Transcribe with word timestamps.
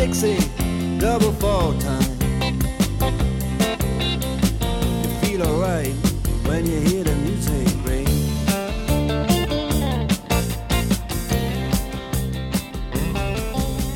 Dixie, 0.00 0.38
double 0.98 1.30
fall 1.32 1.74
time. 1.74 2.00
You 5.02 5.10
feel 5.20 5.42
alright 5.46 5.92
when 6.46 6.64
you 6.64 6.80
hear 6.80 7.04
the 7.04 7.14
music 7.16 7.68
ring. 7.84 8.06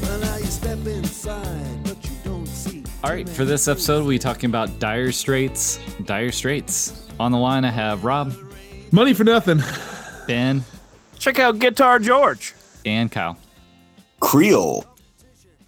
Well, 0.02 0.18
now 0.20 0.36
you 0.36 0.44
step 0.46 0.78
inside, 0.86 1.84
but 1.84 2.04
you 2.04 2.10
don't 2.24 2.46
see. 2.46 2.82
All 3.02 3.10
right, 3.10 3.28
for 3.28 3.44
this 3.44 3.68
episode, 3.68 4.00
we'll 4.00 4.10
be 4.10 4.18
talking 4.18 4.50
about 4.50 4.78
Dire 4.78 5.12
Straits. 5.12 5.78
Dire 6.04 6.32
Straits. 6.32 7.06
On 7.18 7.32
the 7.32 7.38
line, 7.38 7.64
I 7.64 7.70
have 7.70 8.04
Rob, 8.04 8.34
Money 8.92 9.14
for 9.14 9.24
nothing. 9.24 9.62
Ben, 10.26 10.64
Check 11.18 11.38
out 11.38 11.58
Guitar 11.58 11.98
George. 11.98 12.54
and 12.84 13.10
Kyle. 13.10 13.38
Creole. 14.20 14.84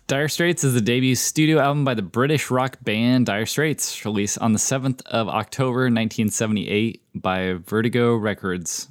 Dire 0.09 0.29
Straits 0.29 0.63
is 0.63 0.73
the 0.73 0.81
debut 0.81 1.17
studio 1.17 1.59
album 1.59 1.85
by 1.85 1.95
the 1.95 2.01
British 2.01 2.49
rock 2.49 2.79
band 2.81 3.27
Dire 3.27 3.45
Straits, 3.45 4.05
released 4.05 4.39
on 4.39 4.53
the 4.53 4.59
7th 4.61 5.05
of 5.07 5.29
October 5.29 5.81
1978 5.81 7.03
by 7.17 7.55
Vertigo 7.55 8.15
Records. 8.15 8.87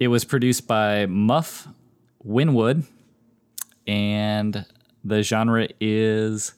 It 0.00 0.08
was 0.08 0.24
produced 0.24 0.66
by 0.66 1.06
Muff 1.06 1.68
Winwood, 2.24 2.82
and 3.86 4.66
the 5.04 5.22
genre 5.22 5.68
is 5.80 6.54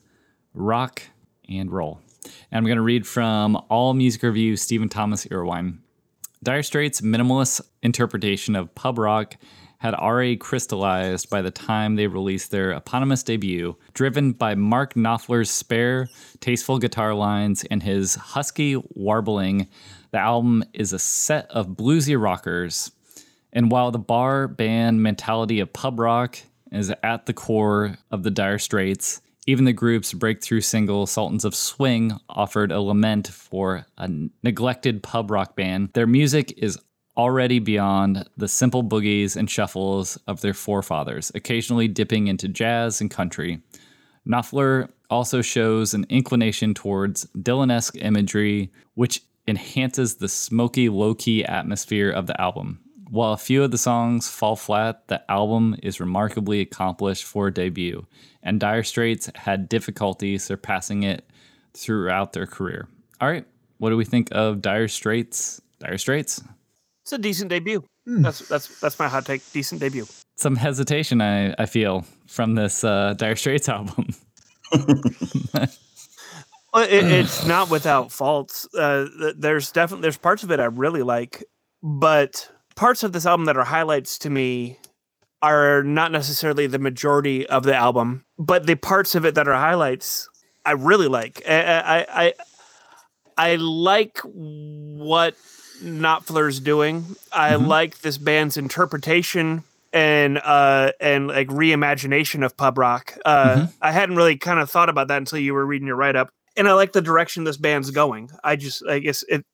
rock 0.55 1.03
and 1.47 1.71
roll. 1.71 1.99
And 2.49 2.57
I'm 2.57 2.65
going 2.65 2.77
to 2.77 2.81
read 2.81 3.05
from 3.05 3.55
All 3.69 3.93
Music 3.93 4.23
Review 4.23 4.57
Stephen 4.57 4.89
Thomas 4.89 5.27
Erlewine. 5.27 5.77
Dire 6.41 6.63
Straits' 6.63 7.01
minimalist 7.01 7.61
interpretation 7.83 8.55
of 8.55 8.73
pub 8.73 8.97
rock 8.97 9.35
had 9.81 9.95
already 9.95 10.37
crystallized 10.37 11.27
by 11.31 11.41
the 11.41 11.49
time 11.49 11.95
they 11.95 12.05
released 12.05 12.51
their 12.51 12.71
eponymous 12.71 13.23
debut. 13.23 13.75
Driven 13.95 14.31
by 14.31 14.53
Mark 14.53 14.93
Knopfler's 14.93 15.49
spare, 15.49 16.07
tasteful 16.39 16.77
guitar 16.77 17.15
lines 17.15 17.63
and 17.71 17.81
his 17.81 18.13
husky 18.13 18.75
warbling, 18.93 19.67
the 20.11 20.19
album 20.19 20.63
is 20.71 20.93
a 20.93 20.99
set 20.99 21.49
of 21.49 21.69
bluesy 21.69 22.15
rockers. 22.21 22.91
And 23.53 23.71
while 23.71 23.89
the 23.89 23.97
bar 23.97 24.47
band 24.47 25.01
mentality 25.01 25.59
of 25.59 25.73
pub 25.73 25.99
rock 25.99 26.37
is 26.71 26.93
at 27.01 27.25
the 27.25 27.33
core 27.33 27.97
of 28.11 28.21
the 28.21 28.29
Dire 28.29 28.59
Straits, 28.59 29.19
even 29.47 29.65
the 29.65 29.73
group's 29.73 30.13
breakthrough 30.13 30.61
single, 30.61 31.07
Sultans 31.07 31.43
of 31.43 31.55
Swing, 31.55 32.19
offered 32.29 32.71
a 32.71 32.79
lament 32.79 33.29
for 33.29 33.87
a 33.97 34.07
neglected 34.43 35.01
pub 35.01 35.31
rock 35.31 35.55
band. 35.55 35.89
Their 35.93 36.05
music 36.05 36.53
is 36.55 36.77
already 37.17 37.59
beyond 37.59 38.27
the 38.37 38.47
simple 38.47 38.83
boogies 38.83 39.35
and 39.35 39.49
shuffles 39.49 40.17
of 40.27 40.41
their 40.41 40.53
forefathers, 40.53 41.31
occasionally 41.35 41.87
dipping 41.87 42.27
into 42.27 42.47
jazz 42.47 43.01
and 43.01 43.11
country. 43.11 43.61
Knopfler 44.27 44.89
also 45.09 45.41
shows 45.41 45.93
an 45.93 46.05
inclination 46.09 46.73
towards 46.73 47.25
Dylan 47.37 47.71
esque 47.71 47.97
imagery, 47.97 48.71
which 48.93 49.21
enhances 49.47 50.15
the 50.15 50.29
smoky, 50.29 50.89
low 50.89 51.13
key 51.13 51.43
atmosphere 51.43 52.09
of 52.09 52.27
the 52.27 52.39
album. 52.39 52.79
While 53.09 53.33
a 53.33 53.37
few 53.37 53.63
of 53.63 53.71
the 53.71 53.77
songs 53.77 54.29
fall 54.29 54.55
flat, 54.55 55.07
the 55.09 55.29
album 55.29 55.75
is 55.83 55.99
remarkably 55.99 56.61
accomplished 56.61 57.25
for 57.25 57.47
a 57.47 57.53
debut, 57.53 58.05
and 58.41 58.59
Dire 58.59 58.83
Straits 58.83 59.29
had 59.35 59.67
difficulty 59.67 60.37
surpassing 60.37 61.03
it 61.03 61.29
throughout 61.73 62.31
their 62.31 62.47
career. 62.47 62.87
All 63.19 63.27
right, 63.27 63.45
what 63.79 63.89
do 63.89 63.97
we 63.97 64.05
think 64.05 64.29
of 64.31 64.61
Dire 64.61 64.87
Straits? 64.87 65.61
Dire 65.79 65.97
Straits? 65.97 66.41
It's 67.03 67.13
a 67.13 67.17
decent 67.17 67.49
debut. 67.49 67.83
That's 68.05 68.47
that's 68.47 68.79
that's 68.79 68.99
my 68.99 69.07
hot 69.07 69.25
take. 69.25 69.41
Decent 69.51 69.81
debut. 69.81 70.05
Some 70.37 70.55
hesitation, 70.55 71.21
I, 71.21 71.53
I 71.59 71.65
feel, 71.65 72.05
from 72.27 72.55
this 72.55 72.83
uh, 72.83 73.13
Dire 73.15 73.35
Straits 73.35 73.69
album. 73.77 74.07
It, 76.73 77.03
it's 77.03 77.45
not 77.45 77.69
without 77.69 78.13
faults. 78.13 78.65
Uh, 78.73 79.05
there's 79.37 79.73
definitely 79.73 80.03
there's 80.03 80.17
parts 80.17 80.43
of 80.43 80.51
it 80.51 80.59
I 80.61 80.65
really 80.65 81.03
like, 81.03 81.43
but 81.83 82.49
parts 82.75 83.03
of 83.03 83.11
this 83.11 83.25
album 83.25 83.45
that 83.47 83.57
are 83.57 83.65
highlights 83.65 84.17
to 84.19 84.29
me 84.29 84.79
are 85.41 85.83
not 85.83 86.13
necessarily 86.13 86.67
the 86.67 86.79
majority 86.79 87.45
of 87.45 87.63
the 87.63 87.75
album. 87.75 88.23
But 88.37 88.67
the 88.67 88.75
parts 88.75 89.15
of 89.15 89.25
it 89.25 89.35
that 89.35 89.49
are 89.49 89.53
highlights, 89.53 90.29
I 90.65 90.71
really 90.71 91.09
like. 91.09 91.41
I 91.45 91.61
I 91.61 92.05
I, 92.25 92.33
I 93.37 93.55
like 93.55 94.19
what 94.23 95.35
Knopfler's 95.81 96.59
doing. 96.59 97.15
I 97.31 97.55
like 97.55 97.99
this 97.99 98.17
band's 98.17 98.57
interpretation 98.57 99.63
and 99.93 100.37
uh 100.37 100.93
and 101.01 101.27
like 101.27 101.49
reimagination 101.49 102.45
of 102.45 102.55
pub 102.55 102.77
rock. 102.77 103.17
Uh 103.25 103.67
I 103.81 103.91
hadn't 103.91 104.15
really 104.15 104.37
kind 104.37 104.59
of 104.59 104.69
thought 104.69 104.89
about 104.89 105.09
that 105.09 105.17
until 105.17 105.39
you 105.39 105.53
were 105.53 105.65
reading 105.65 105.87
your 105.87 105.97
write 105.97 106.15
up. 106.15 106.29
And 106.55 106.67
I 106.67 106.73
like 106.73 106.93
the 106.93 107.01
direction 107.01 107.43
this 107.43 107.57
band's 107.57 107.91
going. 107.91 108.31
I 108.43 108.55
just 108.55 108.85
I 108.87 108.99
guess 108.99 109.23
it 109.27 109.45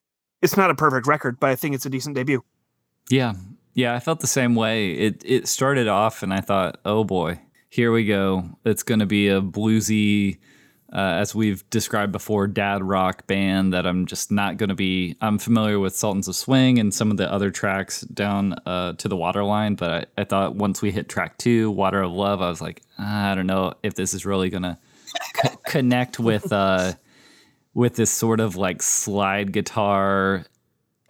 it's 0.41 0.55
not 0.55 0.69
a 0.69 0.75
perfect 0.75 1.07
record, 1.07 1.39
but 1.39 1.49
I 1.49 1.55
think 1.55 1.73
it's 1.73 1.85
a 1.85 1.89
decent 1.89 2.15
debut. 2.15 2.43
Yeah. 3.09 3.33
Yeah, 3.73 3.93
I 3.93 3.99
felt 3.99 4.19
the 4.21 4.27
same 4.27 4.55
way. 4.55 4.91
It 4.91 5.21
it 5.25 5.47
started 5.47 5.87
off 5.87 6.23
and 6.23 6.33
I 6.33 6.41
thought, 6.41 6.79
"Oh 6.83 7.03
boy, 7.03 7.39
here 7.69 7.91
we 7.91 8.05
go. 8.05 8.49
It's 8.65 8.81
going 8.81 8.99
to 8.99 9.05
be 9.05 9.27
a 9.27 9.39
bluesy 9.39 10.39
uh, 10.93 11.19
as 11.19 11.35
we've 11.35 11.69
described 11.69 12.11
before, 12.11 12.47
dad 12.47 12.83
rock 12.83 13.27
band 13.27 13.73
that 13.73 13.85
I'm 13.85 14.05
just 14.05 14.31
not 14.31 14.57
going 14.57 14.69
to 14.69 14.75
be. 14.75 15.15
I'm 15.21 15.37
familiar 15.37 15.79
with 15.79 15.95
Sultans 15.95 16.27
of 16.27 16.35
Swing 16.35 16.79
and 16.79 16.93
some 16.93 17.11
of 17.11 17.17
the 17.17 17.31
other 17.31 17.51
tracks 17.51 18.01
down 18.01 18.53
uh, 18.65 18.93
to 18.93 19.07
the 19.07 19.17
Waterline, 19.17 19.75
but 19.75 20.09
I, 20.17 20.21
I 20.21 20.23
thought 20.23 20.55
once 20.55 20.81
we 20.81 20.91
hit 20.91 21.09
track 21.09 21.37
two, 21.37 21.71
Water 21.71 22.01
of 22.01 22.11
Love, 22.11 22.41
I 22.41 22.49
was 22.49 22.61
like, 22.61 22.81
"Ah, 22.97 23.31
I 23.31 23.35
don't 23.35 23.47
know 23.47 23.73
if 23.83 23.95
this 23.95 24.13
is 24.13 24.25
really 24.25 24.49
going 24.49 24.63
to 24.63 24.77
connect 25.65 26.19
with 26.19 26.51
uh, 26.53 26.93
with 27.77 27.95
this 27.95 28.09
sort 28.09 28.39
of 28.39 28.55
like 28.55 28.81
slide 28.81 29.51
guitar 29.51 30.43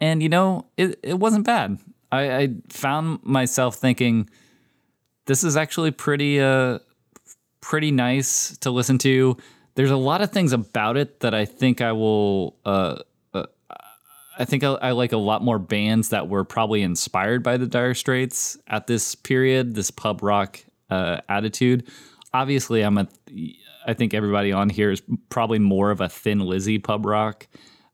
and 0.02 0.22
you 0.22 0.28
know 0.28 0.66
it, 0.76 0.98
it 1.02 1.18
wasn't 1.18 1.46
bad 1.46 1.78
I, 2.12 2.36
I 2.36 2.48
found 2.68 3.20
myself 3.22 3.76
thinking 3.76 4.28
this 5.24 5.44
is 5.44 5.56
actually 5.56 5.92
pretty 5.92 6.40
uh 6.40 6.80
pretty 7.62 7.90
nice 7.90 8.56
to 8.58 8.70
listen 8.70 8.98
to 8.98 9.38
there's 9.78 9.92
a 9.92 9.96
lot 9.96 10.20
of 10.20 10.32
things 10.32 10.52
about 10.52 10.96
it 10.96 11.20
that 11.20 11.34
i 11.34 11.44
think 11.44 11.80
i 11.80 11.92
will 11.92 12.56
uh, 12.66 12.96
uh 13.32 13.46
i 14.36 14.44
think 14.44 14.64
I, 14.64 14.72
I 14.72 14.90
like 14.90 15.12
a 15.12 15.16
lot 15.16 15.44
more 15.44 15.60
bands 15.60 16.08
that 16.08 16.28
were 16.28 16.42
probably 16.42 16.82
inspired 16.82 17.44
by 17.44 17.56
the 17.58 17.66
dire 17.66 17.94
straits 17.94 18.58
at 18.66 18.88
this 18.88 19.14
period 19.14 19.76
this 19.76 19.92
pub 19.92 20.20
rock 20.20 20.58
uh 20.90 21.20
attitude 21.28 21.86
obviously 22.34 22.82
i'm 22.82 22.98
a 22.98 23.06
i 23.86 23.94
think 23.94 24.14
everybody 24.14 24.50
on 24.50 24.68
here 24.68 24.90
is 24.90 25.00
probably 25.28 25.60
more 25.60 25.92
of 25.92 26.00
a 26.00 26.08
thin 26.08 26.40
lizzy 26.40 26.80
pub 26.80 27.06
rock 27.06 27.46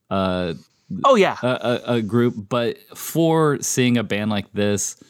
uh 0.09 0.55
Oh 1.03 1.15
yeah. 1.15 1.35
a, 1.41 1.47
a, 1.47 1.93
a 1.95 2.01
group, 2.03 2.35
but 2.47 2.77
for 2.95 3.59
seeing 3.59 3.97
a 3.97 4.03
band 4.03 4.29
like 4.29 4.51
this 4.53 5.03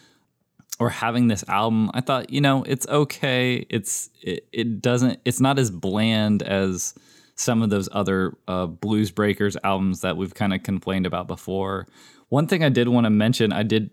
or 0.80 0.90
having 0.90 1.28
this 1.28 1.44
album, 1.48 1.90
I 1.94 2.02
thought, 2.02 2.30
you 2.30 2.42
know, 2.42 2.64
it's 2.64 2.88
okay. 2.88 3.66
It's 3.70 4.10
it, 4.22 4.48
it 4.52 4.82
doesn't 4.82 5.20
it's 5.26 5.40
not 5.40 5.60
as 5.60 5.72
bland 5.72 6.44
as 6.44 6.94
some 7.36 7.62
of 7.62 7.70
those 7.70 7.90
other 7.92 8.34
uh, 8.48 8.66
Blues 8.66 9.12
Breakers 9.12 9.58
albums 9.64 10.02
that 10.02 10.18
we've 10.18 10.34
kind 10.34 10.54
of 10.54 10.64
complained 10.64 11.06
about 11.06 11.28
before. 11.28 11.88
One 12.30 12.48
thing 12.48 12.64
I 12.64 12.70
did 12.70 12.88
want 12.88 13.06
to 13.06 13.10
mention, 13.10 13.52
I 13.52 13.64
did 13.64 13.90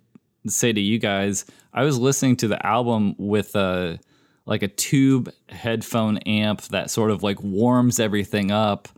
say 0.47 0.73
to 0.73 0.81
you 0.81 0.99
guys, 0.99 1.45
I 1.73 1.85
was 1.85 1.99
listening 1.99 2.37
to 2.37 2.49
the 2.49 2.65
album 2.65 3.15
with 3.19 3.55
a 3.57 3.99
like 4.45 4.63
a 4.63 4.69
tube 4.69 5.33
headphone 5.49 6.19
amp 6.19 6.63
that 6.63 6.91
sort 6.91 7.13
of 7.13 7.23
like 7.23 7.41
warms 7.43 8.01
everything 8.01 8.51
up 8.51 8.89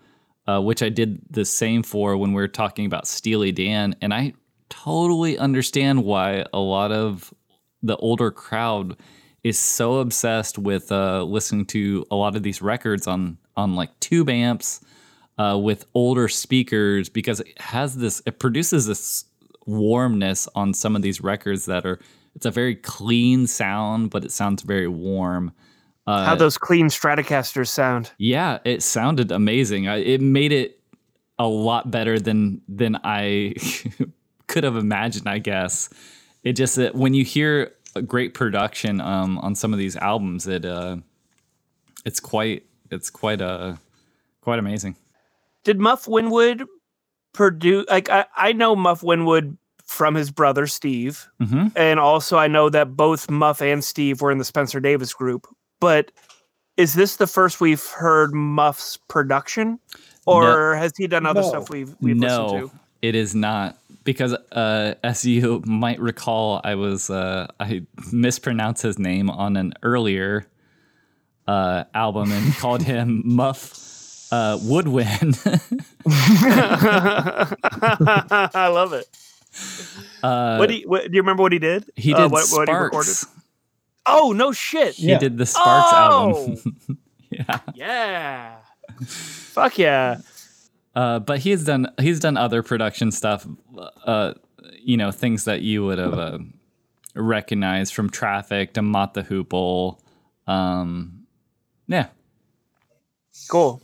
uh, 0.46 0.60
which 0.60 0.82
I 0.82 0.88
did 0.88 1.20
the 1.30 1.44
same 1.44 1.82
for 1.82 2.16
when 2.16 2.32
we 2.32 2.42
were 2.42 2.48
talking 2.48 2.86
about 2.86 3.06
Steely 3.06 3.52
Dan. 3.52 3.96
And 4.00 4.12
I 4.12 4.34
totally 4.68 5.38
understand 5.38 6.04
why 6.04 6.44
a 6.52 6.58
lot 6.58 6.92
of 6.92 7.32
the 7.84 7.96
older 7.96 8.30
crowd 8.30 8.96
is 9.44 9.58
so 9.58 9.98
obsessed 9.98 10.58
with 10.58 10.90
uh, 10.90 11.22
listening 11.22 11.66
to 11.66 12.04
a 12.10 12.16
lot 12.16 12.34
of 12.34 12.42
these 12.42 12.62
records 12.62 13.06
on 13.06 13.36
on 13.56 13.76
like 13.76 13.98
tube 14.00 14.28
amps 14.28 14.80
uh, 15.38 15.58
with 15.62 15.84
older 15.94 16.26
speakers 16.28 17.08
because 17.08 17.40
it 17.40 17.60
has 17.60 17.96
this 17.96 18.22
it 18.26 18.38
produces 18.38 18.86
this 18.86 19.26
warmness 19.66 20.48
on 20.54 20.74
some 20.74 20.96
of 20.96 21.02
these 21.02 21.20
records 21.20 21.66
that 21.66 21.86
are 21.86 22.00
it's 22.34 22.46
a 22.46 22.50
very 22.50 22.74
clean 22.74 23.46
sound 23.46 24.10
but 24.10 24.24
it 24.24 24.32
sounds 24.32 24.62
very 24.62 24.88
warm. 24.88 25.52
Uh, 26.06 26.26
How 26.26 26.34
those 26.34 26.58
clean 26.58 26.88
Stratocasters 26.88 27.68
sound. 27.68 28.10
yeah 28.18 28.58
it 28.64 28.82
sounded 28.82 29.30
amazing. 29.30 29.88
I, 29.88 29.96
it 29.98 30.20
made 30.20 30.52
it 30.52 30.80
a 31.38 31.46
lot 31.46 31.90
better 31.90 32.20
than 32.20 32.60
than 32.68 32.96
i 33.02 33.54
could 34.46 34.62
have 34.62 34.76
imagined 34.76 35.28
i 35.28 35.38
guess 35.38 35.88
it 36.44 36.52
just 36.54 36.76
that 36.76 36.94
when 36.94 37.14
you 37.14 37.24
hear 37.24 37.72
a 37.96 38.02
great 38.02 38.34
production 38.34 39.00
um, 39.00 39.38
on 39.38 39.54
some 39.54 39.72
of 39.72 39.78
these 39.78 39.96
albums 39.96 40.46
it 40.46 40.64
uh 40.64 40.96
it's 42.04 42.20
quite 42.20 42.64
it's 42.90 43.10
quite 43.10 43.40
uh 43.40 43.74
quite 44.40 44.58
amazing 44.58 44.94
Did 45.64 45.80
Muff 45.80 46.06
Winwood 46.06 46.64
produce? 47.32 47.86
Like 47.88 48.10
I, 48.10 48.26
I 48.36 48.52
know 48.52 48.76
Muff 48.76 49.02
Winwood 49.02 49.56
from 49.86 50.14
his 50.14 50.30
brother 50.30 50.66
Steve, 50.66 51.26
hmm 51.40 51.66
and 51.76 52.00
also 52.00 52.36
I 52.38 52.46
know 52.48 52.68
that 52.70 52.96
both 52.96 53.30
Muff 53.30 53.60
and 53.62 53.82
Steve 53.84 54.20
were 54.20 54.30
in 54.30 54.38
the 54.38 54.44
Spencer 54.44 54.80
Davis 54.80 55.12
group. 55.14 55.46
But 55.80 56.10
is 56.76 56.94
this 56.94 57.16
the 57.16 57.26
first 57.26 57.60
we've 57.60 57.84
heard 57.84 58.34
Muff's 58.34 58.96
production, 59.08 59.78
or 60.26 60.74
has 60.76 60.92
he 60.96 61.06
done 61.06 61.26
other 61.26 61.42
No. 61.42 61.48
stuff 61.48 61.70
we've 61.70 61.94
we've 62.00 62.16
listened 62.18 62.48
no 62.48 62.60
to? 62.60 62.70
it 63.02 63.14
is 63.14 63.34
not 63.34 63.78
because 64.04 64.32
uh 64.52 64.94
as 65.02 65.24
you 65.24 65.62
might 65.66 65.98
recall 65.98 66.60
i 66.64 66.74
was 66.74 67.10
uh 67.10 67.46
i 67.58 67.82
mispronounced 68.12 68.82
his 68.82 68.98
name 68.98 69.28
on 69.30 69.56
an 69.56 69.72
earlier 69.82 70.46
uh 71.48 71.84
album 71.94 72.30
and 72.32 72.54
called 72.58 72.82
him 72.82 73.22
muff 73.24 73.80
uh 74.32 74.58
woodwind 74.62 75.38
I 78.56 78.68
love 78.72 78.92
it. 78.92 79.06
uh 80.22 80.56
What 80.56 80.68
do 80.68 80.74
you, 80.76 80.88
what, 80.88 81.04
do 81.04 81.10
you 81.12 81.20
remember 81.22 81.42
what 81.42 81.52
he 81.52 81.58
did? 81.58 81.90
he 81.96 82.12
Uh, 82.14 82.16
did 82.18 82.30
what, 82.32 82.48
what 82.50 82.68
he 82.68 82.74
recorded? 82.74 83.14
sparks 83.14 83.26
Oh 84.06 84.32
no 84.32 84.52
shit! 84.52 84.94
he 84.96 85.12
Yeah. 85.12 85.18
did 85.18 85.38
the 85.38 85.46
sparks 85.46 85.92
Oh! 85.94 86.58
album 86.58 86.98
yeah 87.30 87.60
Yeah. 87.74 88.56
Fuck 89.06 89.78
yeah. 89.78 90.18
Uh, 90.94 91.18
but 91.18 91.40
he's 91.40 91.64
done 91.64 91.88
he's 92.00 92.20
done 92.20 92.36
other 92.36 92.62
production 92.62 93.10
stuff, 93.10 93.46
uh, 94.04 94.34
you 94.78 94.96
know, 94.96 95.10
things 95.10 95.44
that 95.44 95.62
you 95.62 95.84
would 95.84 95.98
have 95.98 96.14
uh, 96.14 96.38
recognized 97.14 97.94
from 97.94 98.08
Traffic 98.10 98.74
to 98.74 98.82
Mott 98.82 99.14
the 99.14 99.22
Hoople. 99.22 99.98
Um, 100.46 101.26
yeah, 101.88 102.08
Cool. 103.48 103.82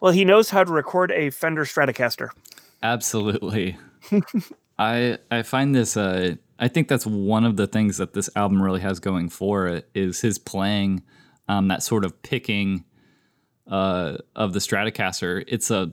Well, 0.00 0.12
he 0.12 0.24
knows 0.24 0.50
how 0.50 0.64
to 0.64 0.72
record 0.72 1.10
a 1.10 1.30
Fender 1.30 1.64
Stratocaster. 1.64 2.28
absolutely. 2.82 3.76
I 4.78 5.18
I 5.30 5.42
find 5.42 5.74
this. 5.74 5.96
Uh, 5.96 6.36
I 6.58 6.68
think 6.68 6.88
that's 6.88 7.06
one 7.06 7.44
of 7.44 7.56
the 7.56 7.66
things 7.66 7.96
that 7.96 8.14
this 8.14 8.30
album 8.36 8.62
really 8.62 8.80
has 8.80 9.00
going 9.00 9.28
for 9.28 9.66
it 9.66 9.88
is 9.94 10.20
his 10.20 10.38
playing, 10.38 11.02
um, 11.48 11.68
that 11.68 11.82
sort 11.82 12.04
of 12.04 12.22
picking 12.22 12.84
uh, 13.68 14.18
of 14.34 14.52
the 14.52 14.58
Stratocaster. 14.58 15.44
It's 15.46 15.70
a 15.70 15.92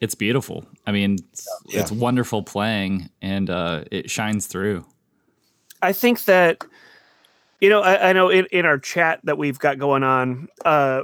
it's 0.00 0.14
beautiful. 0.14 0.66
I 0.86 0.92
mean, 0.92 1.18
it's, 1.32 1.48
Yeah. 1.66 1.80
it's 1.80 1.92
wonderful 1.92 2.42
playing, 2.42 3.08
and 3.22 3.48
uh, 3.48 3.84
it 3.90 4.10
shines 4.10 4.46
through. 4.46 4.84
I 5.80 5.92
think 5.92 6.24
that, 6.24 6.64
you 7.60 7.70
know, 7.70 7.80
I, 7.80 8.10
I 8.10 8.12
know 8.12 8.28
in, 8.28 8.46
in 8.50 8.66
our 8.66 8.78
chat 8.78 9.20
that 9.24 9.38
we've 9.38 9.58
got 9.58 9.78
going 9.78 10.02
on, 10.02 10.48
uh, 10.64 11.02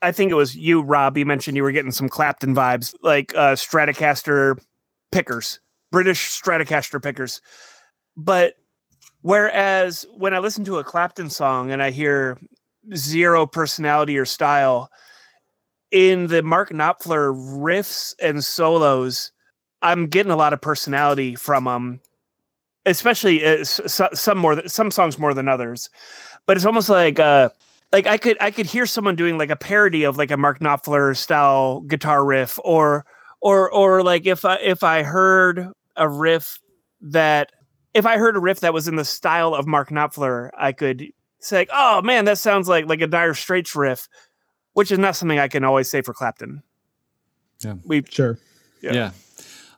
I 0.00 0.12
think 0.12 0.30
it 0.30 0.34
was 0.36 0.56
you, 0.56 0.80
Rob. 0.82 1.18
You 1.18 1.26
mentioned 1.26 1.56
you 1.56 1.62
were 1.62 1.72
getting 1.72 1.92
some 1.92 2.08
Clapton 2.08 2.54
vibes, 2.54 2.94
like 3.02 3.34
uh, 3.34 3.54
Stratocaster 3.54 4.58
pickers, 5.10 5.60
British 5.90 6.40
Stratocaster 6.40 7.02
pickers. 7.02 7.40
But 8.16 8.54
whereas 9.22 10.06
when 10.16 10.34
I 10.34 10.38
listen 10.38 10.64
to 10.64 10.78
a 10.78 10.84
Clapton 10.84 11.30
song 11.30 11.70
and 11.70 11.82
I 11.82 11.90
hear 11.90 12.38
zero 12.94 13.46
personality 13.46 14.18
or 14.18 14.24
style, 14.24 14.90
in 15.90 16.26
the 16.28 16.42
Mark 16.42 16.70
Knopfler 16.70 17.34
riffs 17.58 18.14
and 18.20 18.42
solos, 18.44 19.32
I'm 19.82 20.06
getting 20.06 20.32
a 20.32 20.36
lot 20.36 20.52
of 20.52 20.60
personality 20.60 21.34
from 21.34 21.64
them 21.64 22.00
especially 22.86 23.44
uh, 23.44 23.58
s- 23.58 23.80
s- 24.00 24.20
some 24.20 24.38
more 24.38 24.66
some 24.68 24.90
songs 24.90 25.18
more 25.18 25.34
than 25.34 25.48
others. 25.48 25.88
But 26.46 26.56
it's 26.56 26.66
almost 26.66 26.88
like 26.88 27.20
uh 27.20 27.50
like 27.92 28.06
i 28.06 28.16
could 28.16 28.36
i 28.40 28.50
could 28.50 28.66
hear 28.66 28.86
someone 28.86 29.16
doing 29.16 29.38
like 29.38 29.50
a 29.50 29.56
parody 29.56 30.04
of 30.04 30.16
like 30.16 30.30
a 30.30 30.36
mark 30.36 30.60
knopfler 30.60 31.16
style 31.16 31.80
guitar 31.82 32.24
riff 32.24 32.58
or 32.64 33.04
or 33.40 33.70
or 33.70 34.02
like 34.02 34.26
if 34.26 34.44
i 34.44 34.56
if 34.56 34.82
i 34.82 35.02
heard 35.02 35.68
a 35.96 36.08
riff 36.08 36.58
that 37.00 37.52
if 37.94 38.06
i 38.06 38.16
heard 38.16 38.34
a 38.36 38.40
riff 38.40 38.60
that 38.60 38.72
was 38.74 38.88
in 38.88 38.96
the 38.96 39.04
style 39.04 39.54
of 39.54 39.66
mark 39.66 39.90
knopfler 39.90 40.50
i 40.58 40.72
could 40.72 41.06
say 41.42 41.58
like, 41.58 41.70
oh 41.72 42.00
man 42.02 42.24
that 42.24 42.38
sounds 42.38 42.68
like 42.68 42.86
like 42.86 43.00
a 43.00 43.06
dire 43.06 43.34
straits 43.34 43.74
riff 43.76 44.08
which 44.72 44.90
is 44.90 44.98
not 44.98 45.16
something 45.16 45.38
i 45.38 45.48
can 45.48 45.64
always 45.64 45.90
say 45.90 46.00
for 46.02 46.14
clapton 46.14 46.62
Yeah. 47.64 47.74
we 47.84 48.02
Sure. 48.08 48.38
Yeah. 48.80 48.92
Yeah. 48.92 49.10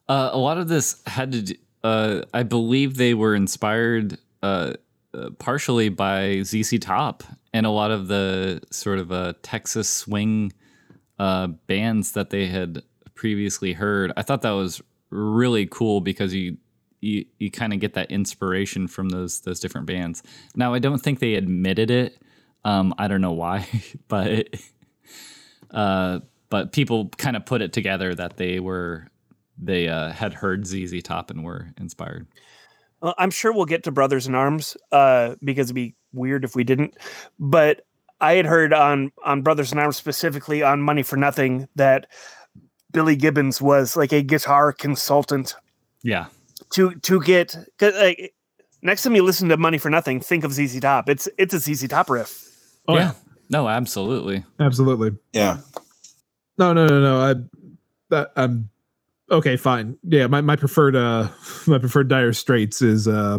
Uh, 0.09 0.31
a 0.33 0.39
lot 0.39 0.59
of 0.59 0.69
this 0.69 1.03
had 1.07 1.33
to 1.33 1.43
do, 1.43 1.55
uh, 1.83 2.23
I 2.33 2.43
believe 2.43 2.97
they 2.97 3.13
were 3.15 3.35
inspired 3.35 4.19
uh, 4.43 4.75
uh, 5.13 5.31
partially 5.39 5.89
by 5.91 6.43
ZZ 6.43 6.79
Top 6.79 7.23
and 7.53 7.67
a 7.67 7.71
lot 7.71 7.91
of 7.91 8.09
the 8.09 8.63
sort 8.71 8.99
of 8.99 9.13
uh, 9.13 9.35
Texas 9.43 9.89
swing 9.89 10.53
uh, 11.19 11.49
bands 11.67 12.13
that 12.13 12.31
they 12.31 12.47
had 12.47 12.83
previously 13.15 13.73
heard. 13.75 14.13
I 14.17 14.23
thought 14.23 14.43
that 14.43 14.53
was 14.53 14.83
really 15.11 15.67
cool 15.67 16.01
because 16.01 16.35
you 16.35 16.57
you, 17.05 17.25
you 17.39 17.51
kind 17.51 17.73
of 17.73 17.81
get 17.81 17.95
that 17.95 18.11
inspiration 18.11 18.89
from 18.89 19.11
those 19.11 19.41
those 19.41 19.61
different 19.61 19.87
bands. 19.87 20.23
Now 20.57 20.75
I 20.75 20.79
don't 20.79 20.99
think 20.99 21.19
they 21.21 21.35
admitted 21.35 21.91
it. 21.91 22.19
Um, 22.65 22.95
I 22.99 23.09
don't 23.09 23.21
know 23.21 23.33
why, 23.33 23.69
but 24.09 24.49
uh, 25.71 26.21
but 26.49 26.73
people 26.73 27.09
kind 27.17 27.37
of 27.37 27.45
put 27.47 27.63
it 27.63 27.73
together 27.73 28.15
that 28.15 28.37
they 28.37 28.59
were 28.59 29.09
they 29.59 29.89
uh, 29.89 30.11
had 30.11 30.35
heard 30.35 30.67
ZZ 30.67 31.03
Top 31.03 31.31
and 31.31 31.45
were 31.45 31.69
inspired. 31.79 32.27
Well, 33.01 33.15
I'm 33.19 33.31
sure 33.31 33.53
we'll 33.53 33.67
get 33.67 33.85
to 33.85 33.93
Brothers 33.93 34.27
in 34.27 34.35
Arms 34.35 34.77
uh, 34.91 35.35
because 35.45 35.67
it'd 35.67 35.75
be 35.75 35.95
weird 36.13 36.45
if 36.45 36.57
we 36.57 36.65
didn't. 36.65 36.97
But 37.39 37.83
I 38.21 38.35
had 38.35 38.47
heard 38.47 38.73
on 38.73 39.13
on 39.25 39.43
Brothers 39.43 39.73
in 39.73 39.79
Arms 39.79 39.97
specifically 39.97 40.63
on 40.63 40.81
Money 40.81 41.03
for 41.03 41.17
Nothing 41.17 41.69
that 41.77 42.07
Billy 42.93 43.17
Gibbons 43.17 43.61
was 43.61 43.97
like 43.97 44.13
a 44.13 44.23
guitar 44.23 44.73
consultant 44.73 45.57
Yeah, 46.03 46.27
to 46.71 46.95
to 46.95 47.21
get 47.21 47.57
like 47.81 48.35
next 48.83 49.03
time 49.03 49.17
you 49.17 49.23
listen 49.23 49.49
to 49.49 49.57
Money 49.57 49.79
for 49.79 49.91
Nothing, 49.91 50.21
think 50.21 50.45
of 50.45 50.53
ZZ 50.53 50.81
Top. 50.81 51.09
It's 51.09 51.29
it's 51.39 51.55
a 51.55 51.61
ZZ 51.61 51.89
Top 51.89 52.11
riff. 52.11 52.49
Oh, 52.87 52.97
yeah, 52.97 53.13
no, 53.49 53.69
absolutely. 53.69 54.45
Absolutely. 54.61 55.13
Yeah. 55.33 55.59
No, 56.59 56.73
no, 56.73 56.87
no, 56.87 57.01
no. 57.01 57.21
I, 57.21 57.35
that, 58.11 58.33
I'm 58.37 58.71
okay. 59.31 59.57
Fine. 59.57 59.99
Yeah, 60.05 60.27
my, 60.27 60.41
my 60.41 60.57
preferred 60.57 60.95
uh 60.97 61.29
my 61.67 61.79
preferred 61.79 62.09
Dire 62.09 62.33
Straits 62.33 62.83
is 62.83 63.09
uh 63.09 63.39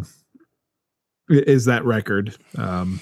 is 1.30 1.66
that 1.66 1.86
record. 1.86 2.36
Um, 2.58 3.02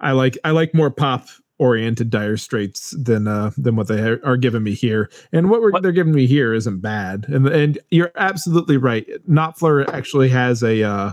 I 0.00 0.12
like 0.12 0.38
I 0.44 0.50
like 0.50 0.74
more 0.74 0.90
pop 0.90 1.26
oriented 1.58 2.10
Dire 2.10 2.36
Straits 2.36 2.90
than 2.90 3.26
uh 3.26 3.50
than 3.56 3.76
what 3.76 3.88
they 3.88 4.00
ha- 4.00 4.20
are 4.24 4.36
giving 4.36 4.62
me 4.62 4.74
here. 4.74 5.10
And 5.32 5.48
what, 5.50 5.62
we're, 5.62 5.70
What- 5.70 5.82
they're 5.82 5.92
giving 5.92 6.14
me 6.14 6.26
here 6.26 6.52
isn't 6.52 6.80
bad. 6.80 7.24
And 7.28 7.46
and 7.48 7.78
you're 7.90 8.12
absolutely 8.16 8.76
right. 8.76 9.06
Knopfler 9.28 9.88
actually 9.92 10.28
has 10.28 10.62
a 10.62 10.82
uh 10.82 11.12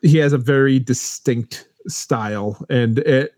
he 0.00 0.16
has 0.18 0.32
a 0.32 0.38
very 0.38 0.78
distinct 0.78 1.68
style 1.86 2.64
and 2.70 2.98
it 3.00 3.34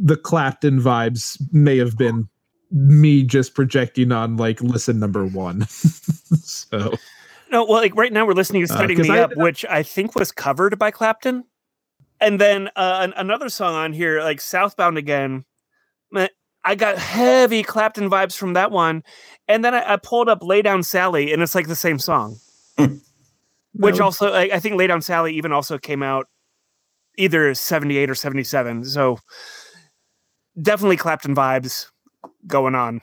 the 0.00 0.16
Clapton 0.16 0.80
vibes 0.80 1.36
may 1.52 1.76
have 1.78 1.96
been 1.98 2.28
me 2.70 3.22
just 3.24 3.54
projecting 3.54 4.12
on 4.12 4.36
like 4.36 4.60
listen 4.62 4.98
number 5.00 5.26
one. 5.26 5.66
so 5.68 6.94
No, 7.50 7.64
well, 7.64 7.80
like 7.80 7.94
right 7.96 8.12
now 8.12 8.26
we're 8.26 8.34
listening 8.34 8.66
to 8.66 8.74
Uh, 8.74 8.86
Me 8.86 9.10
I- 9.10 9.20
Up," 9.20 9.36
which 9.36 9.64
I 9.66 9.82
think 9.82 10.14
was 10.14 10.30
covered 10.32 10.78
by 10.78 10.90
Clapton, 10.90 11.44
and 12.20 12.40
then 12.40 12.68
uh, 12.76 13.00
an- 13.02 13.14
another 13.16 13.48
song 13.48 13.74
on 13.74 13.92
here, 13.92 14.20
like 14.20 14.40
"Southbound 14.40 14.98
Again." 14.98 15.44
I 16.68 16.74
got 16.74 16.98
heavy 16.98 17.62
Clapton 17.62 18.10
vibes 18.10 18.36
from 18.36 18.52
that 18.52 18.70
one, 18.70 19.02
and 19.48 19.64
then 19.64 19.74
I, 19.74 19.94
I 19.94 19.96
pulled 19.96 20.28
up 20.28 20.42
"Lay 20.42 20.60
Down 20.60 20.82
Sally," 20.82 21.32
and 21.32 21.42
it's 21.42 21.54
like 21.54 21.66
the 21.66 21.74
same 21.74 21.98
song. 21.98 22.36
Which 23.74 24.00
also, 24.00 24.30
like, 24.30 24.50
I 24.50 24.60
think 24.60 24.76
"Lay 24.76 24.86
Down 24.86 25.00
Sally" 25.00 25.34
even 25.34 25.50
also 25.50 25.78
came 25.78 26.02
out 26.02 26.26
either 27.16 27.54
'78 27.54 28.10
or 28.10 28.14
'77. 28.14 28.84
So 28.84 29.18
definitely 30.60 30.98
Clapton 30.98 31.34
vibes 31.34 31.86
going 32.46 32.74
on. 32.74 33.00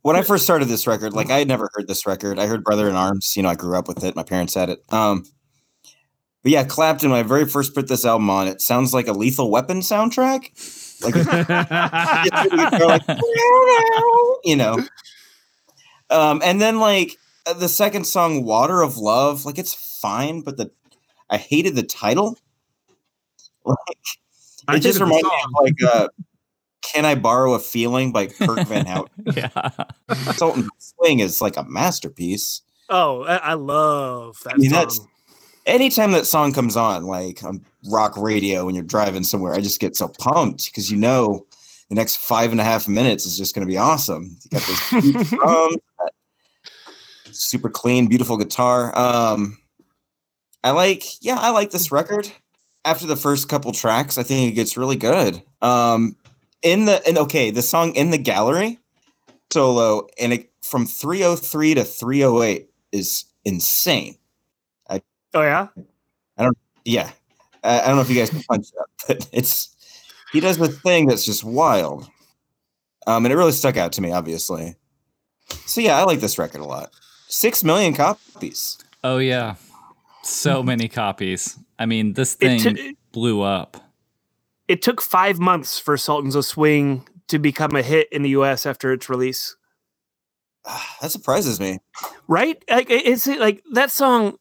When 0.00 0.16
I 0.16 0.22
first 0.22 0.44
started 0.44 0.68
this 0.68 0.86
record, 0.86 1.12
like 1.12 1.30
I 1.30 1.40
had 1.40 1.48
never 1.48 1.68
heard 1.74 1.88
this 1.88 2.06
record. 2.06 2.38
I 2.38 2.46
heard 2.46 2.64
Brother 2.64 2.88
in 2.88 2.94
Arms. 2.94 3.36
You 3.36 3.42
know, 3.42 3.50
I 3.50 3.54
grew 3.54 3.76
up 3.76 3.86
with 3.86 4.02
it. 4.02 4.16
My 4.16 4.22
parents 4.22 4.54
had 4.54 4.70
it. 4.70 4.82
Um, 4.90 5.24
But 6.44 6.52
yeah, 6.52 6.62
Clapton. 6.64 7.10
When 7.10 7.18
I 7.18 7.22
very 7.24 7.46
first 7.46 7.74
put 7.74 7.88
this 7.88 8.04
album 8.04 8.30
on, 8.30 8.46
it 8.46 8.60
sounds 8.60 8.94
like 8.94 9.08
a 9.08 9.12
Lethal 9.12 9.50
Weapon 9.50 9.80
soundtrack. 9.80 10.50
Like, 11.02 11.14
like 13.08 13.18
you 14.44 14.54
know. 14.54 14.78
Um, 16.10 16.42
and 16.44 16.60
then 16.60 16.78
like 16.78 17.16
uh, 17.46 17.54
the 17.54 17.68
second 17.68 18.04
song, 18.06 18.44
"Water 18.44 18.82
of 18.82 18.98
Love," 18.98 19.44
like 19.46 19.58
it's 19.58 19.72
fine, 20.00 20.42
but 20.42 20.56
the 20.58 20.70
I 21.30 21.38
hated 21.38 21.74
the 21.76 21.82
title. 21.82 22.38
Like 23.64 23.78
I 24.68 24.76
it 24.76 24.80
just 24.80 24.98
hated 24.98 25.04
reminds 25.04 25.24
me 25.24 25.30
of 25.44 25.50
like 25.62 25.82
uh, 25.94 26.08
"Can 26.82 27.06
I 27.06 27.14
Borrow 27.14 27.54
a 27.54 27.58
Feeling" 27.58 28.12
by 28.12 28.26
Kirk 28.26 28.66
Van 28.68 28.84
Houten. 28.84 29.24
yeah. 29.34 29.70
Sultan 30.34 30.68
Swing 30.78 31.20
is 31.20 31.40
like 31.40 31.56
a 31.56 31.64
masterpiece. 31.64 32.60
Oh, 32.90 33.22
I, 33.22 33.36
I 33.36 33.54
love 33.54 34.36
that 34.44 34.54
I 34.54 34.56
mean, 34.58 34.68
song. 34.70 34.78
that's- 34.78 35.00
Anytime 35.66 36.12
that 36.12 36.26
song 36.26 36.52
comes 36.52 36.76
on, 36.76 37.04
like 37.04 37.42
on 37.42 37.64
rock 37.90 38.16
radio 38.16 38.66
when 38.66 38.74
you're 38.74 38.84
driving 38.84 39.22
somewhere, 39.22 39.54
I 39.54 39.60
just 39.60 39.80
get 39.80 39.96
so 39.96 40.08
pumped 40.08 40.66
because 40.66 40.90
you 40.90 40.96
know 40.96 41.46
the 41.88 41.94
next 41.94 42.16
five 42.16 42.52
and 42.52 42.60
a 42.60 42.64
half 42.64 42.88
minutes 42.88 43.24
is 43.26 43.38
just 43.38 43.54
going 43.54 43.66
to 43.66 43.70
be 43.70 43.78
awesome. 43.78 44.36
You 44.44 44.58
got 44.58 44.66
this 44.66 45.30
drum, 45.30 45.76
super 47.32 47.70
clean, 47.70 48.08
beautiful 48.08 48.36
guitar. 48.36 48.96
Um, 48.98 49.58
I 50.62 50.70
like, 50.70 51.04
yeah, 51.22 51.36
I 51.38 51.50
like 51.50 51.70
this 51.70 51.92
record. 51.92 52.30
After 52.86 53.06
the 53.06 53.16
first 53.16 53.48
couple 53.48 53.72
tracks, 53.72 54.18
I 54.18 54.22
think 54.22 54.50
it 54.50 54.54
gets 54.54 54.76
really 54.76 54.96
good. 54.96 55.42
Um, 55.62 56.16
in 56.62 56.86
the 56.86 57.06
and 57.06 57.16
okay, 57.18 57.50
the 57.50 57.62
song 57.62 57.94
in 57.94 58.10
the 58.10 58.18
gallery 58.18 58.78
solo 59.54 60.06
and 60.18 60.32
it 60.32 60.50
from 60.62 60.84
303 60.84 61.74
to 61.74 61.84
308 61.84 62.68
is 62.90 63.24
insane. 63.44 64.16
Oh 65.34 65.42
yeah, 65.42 65.68
I 66.38 66.44
don't. 66.44 66.58
Yeah. 66.84 67.10
I, 67.62 67.80
I 67.80 67.86
don't 67.86 67.96
know 67.96 68.02
if 68.02 68.10
you 68.10 68.16
guys 68.16 68.30
can 68.30 68.42
punch 68.42 68.66
that, 68.72 68.86
but 69.08 69.28
it's 69.32 69.74
he 70.32 70.40
does 70.40 70.58
the 70.58 70.68
thing 70.68 71.06
that's 71.06 71.24
just 71.24 71.44
wild. 71.44 72.08
Um, 73.06 73.24
and 73.26 73.32
it 73.32 73.36
really 73.36 73.52
stuck 73.52 73.76
out 73.76 73.92
to 73.92 74.00
me, 74.00 74.12
obviously. 74.12 74.76
So 75.66 75.80
yeah, 75.80 75.98
I 75.98 76.04
like 76.04 76.20
this 76.20 76.38
record 76.38 76.60
a 76.60 76.64
lot. 76.64 76.90
Six 77.28 77.62
million 77.64 77.94
copies. 77.94 78.78
Oh 79.02 79.18
yeah. 79.18 79.56
So 80.22 80.62
many 80.62 80.88
copies. 80.88 81.58
I 81.78 81.86
mean, 81.86 82.14
this 82.14 82.34
thing 82.34 82.60
t- 82.60 82.96
blew 83.12 83.42
up. 83.42 83.76
it 84.68 84.80
took 84.80 85.02
five 85.02 85.38
months 85.38 85.78
for 85.78 85.96
Sultans 85.96 86.34
of 86.34 86.46
Swing 86.46 87.06
to 87.28 87.38
become 87.38 87.76
a 87.76 87.82
hit 87.82 88.08
in 88.10 88.22
the 88.22 88.30
U.S. 88.30 88.64
after 88.66 88.92
its 88.92 89.08
release. 89.08 89.56
That 91.02 91.10
surprises 91.10 91.60
me. 91.60 91.78
Right? 92.26 92.62
Like 92.70 92.86
it's 92.88 93.26
like 93.26 93.62
that 93.72 93.90
song. 93.90 94.38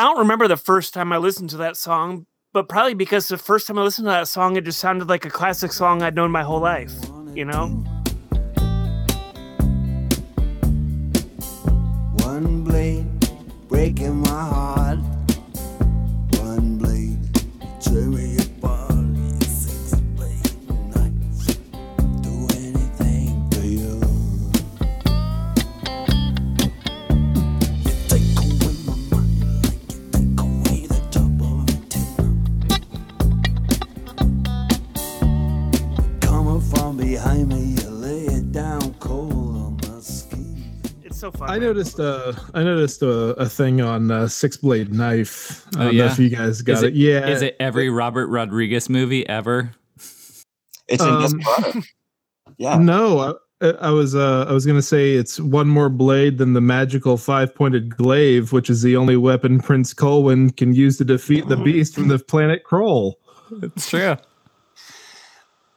I 0.00 0.04
don't 0.04 0.20
remember 0.20 0.48
the 0.48 0.56
first 0.56 0.94
time 0.94 1.12
I 1.12 1.18
listened 1.18 1.50
to 1.50 1.58
that 1.58 1.76
song, 1.76 2.24
but 2.54 2.70
probably 2.70 2.94
because 2.94 3.28
the 3.28 3.36
first 3.36 3.66
time 3.66 3.78
I 3.78 3.82
listened 3.82 4.06
to 4.06 4.12
that 4.12 4.28
song, 4.28 4.56
it 4.56 4.64
just 4.64 4.78
sounded 4.78 5.10
like 5.10 5.26
a 5.26 5.28
classic 5.28 5.72
song 5.72 6.00
I'd 6.00 6.14
known 6.14 6.30
my 6.30 6.42
whole 6.42 6.58
life. 6.58 6.94
You 7.34 7.44
know? 7.44 7.66
One 12.24 12.64
blade 12.64 13.06
breaking 13.68 14.16
my 14.22 14.30
heart. 14.30 15.00
One 16.38 16.78
blade 16.78 17.18
tear 17.82 18.08
noticed 41.60 42.00
uh 42.00 42.32
I 42.54 42.62
noticed 42.64 43.02
a, 43.02 43.30
a 43.40 43.48
thing 43.48 43.80
on 43.80 44.10
uh, 44.10 44.26
Six 44.28 44.56
Blade 44.56 44.92
Knife. 44.92 45.66
I 45.76 45.80
Oh, 45.80 45.84
don't 45.84 45.96
know 45.96 46.04
yeah? 46.04 46.12
if 46.12 46.18
you 46.18 46.28
guys 46.28 46.62
got 46.62 46.82
it. 46.82 46.88
it- 46.88 46.94
Yeah. 46.94 47.28
Is 47.28 47.42
it 47.42 47.56
every 47.60 47.88
Robert 47.90 48.26
Rodriguez 48.28 48.88
movie 48.88 49.28
ever? 49.28 49.70
It's 50.88 51.02
in 51.02 51.08
Um, 51.08 51.22
Desperado. 51.22 51.80
Yeah. 52.58 52.78
No, 52.78 53.38
I, 53.62 53.66
I 53.80 53.90
was 53.90 54.14
uh 54.14 54.46
I 54.48 54.52
was 54.52 54.64
gonna 54.66 54.82
say 54.82 55.12
it's 55.14 55.38
one 55.38 55.68
more 55.68 55.88
blade 55.90 56.38
than 56.38 56.54
the 56.54 56.60
magical 56.60 57.16
five 57.16 57.54
pointed 57.54 57.96
glaive, 57.96 58.52
which 58.52 58.68
is 58.70 58.82
the 58.82 58.96
only 58.96 59.16
weapon 59.16 59.60
Prince 59.60 59.92
Colwyn 59.94 60.50
can 60.50 60.74
use 60.74 60.96
to 60.98 61.04
defeat 61.04 61.46
the 61.48 61.56
beast 61.56 61.94
from 61.94 62.08
the 62.08 62.18
planet 62.18 62.62
Krull. 62.64 63.14
It's 63.62 63.88
true. 63.90 64.16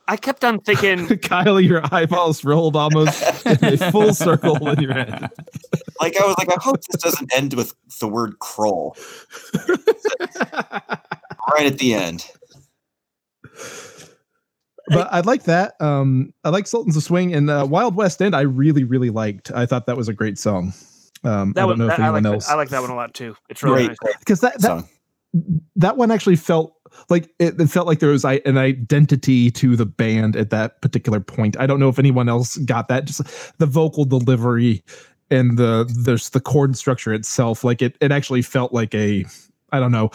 I 0.08 0.18
kept 0.18 0.44
on 0.44 0.60
thinking, 0.60 1.18
Kyle, 1.24 1.62
your 1.62 1.82
eyeballs 1.94 2.44
rolled 2.44 2.76
almost 2.76 3.24
in 3.46 3.64
a 3.64 3.92
full 3.92 4.14
circle 4.26 4.68
in 4.70 4.82
your 4.82 4.94
head. 4.94 5.30
Like 6.04 6.22
I 6.22 6.26
was 6.26 6.36
like, 6.38 6.50
I 6.52 6.62
hope 6.62 6.78
this 6.92 7.02
doesn't 7.02 7.34
end 7.36 7.54
with 7.54 7.74
the 8.00 8.08
word 8.08 8.38
"crawl" 8.40 8.96
right 11.52 11.66
at 11.66 11.78
the 11.80 11.94
end. 11.94 12.30
But 14.90 15.08
I 15.14 15.22
like 15.22 15.44
that. 15.44 15.80
Um, 15.82 16.34
I 16.44 16.50
like 16.50 16.68
Sultans 16.68 16.98
of 16.98 17.04
Swing 17.04 17.34
and 17.34 17.50
uh, 17.50 17.66
Wild 17.70 17.96
West 17.96 18.22
End. 18.22 18.36
I 18.36 18.42
really, 18.42 18.84
really 18.84 19.10
liked. 19.10 19.50
I 19.52 19.66
thought 19.66 19.86
that 19.88 19.96
was 19.96 20.10
a 20.10 20.14
great 20.14 20.38
song. 20.38 20.74
Um, 21.24 21.54
that 21.54 21.62
I 21.62 21.68
don't 21.68 21.70
one, 21.70 21.78
know 21.80 21.86
if 21.88 21.98
that, 21.98 22.00
I, 22.02 22.10
like 22.10 22.18
anyone 22.18 22.24
that, 22.24 22.34
else 22.34 22.50
I 22.50 22.56
like 22.56 22.70
that 22.70 22.82
one 22.82 22.90
a 22.90 22.96
lot 22.96 23.14
too. 23.14 23.34
It's 23.50 23.64
really 23.64 23.88
Great, 23.88 23.98
nice. 24.04 24.18
because 24.20 24.42
that 24.42 24.60
that 24.60 24.62
song. 24.62 24.90
that 25.78 25.96
one 25.96 26.12
actually 26.12 26.36
felt 26.36 26.76
like 27.10 27.30
it, 27.40 27.60
it 27.62 27.68
felt 27.68 27.88
like 27.88 28.00
there 28.00 28.10
was 28.10 28.26
i- 28.26 28.42
an 28.46 28.58
identity 28.58 29.50
to 29.52 29.78
the 29.78 29.86
band 29.86 30.36
at 30.36 30.50
that 30.50 30.82
particular 30.82 31.22
point. 31.22 31.58
I 31.58 31.66
don't 31.66 31.80
know 31.80 31.88
if 31.88 31.98
anyone 31.98 32.28
else 32.28 32.58
got 32.58 32.90
that. 32.90 33.06
Just 33.06 33.22
the 33.58 33.66
vocal 33.66 34.04
delivery 34.04 34.84
and 35.34 35.58
the 35.58 35.92
there's 36.06 36.30
the 36.30 36.40
chord 36.40 36.78
structure 36.78 37.14
itself. 37.14 37.64
Like 37.64 37.82
it 37.82 37.98
it 38.02 38.12
actually 38.12 38.42
felt 38.42 38.72
like 38.74 38.94
a 38.96 39.26
I 39.72 39.80
don't 39.80 39.92
know. 39.92 40.12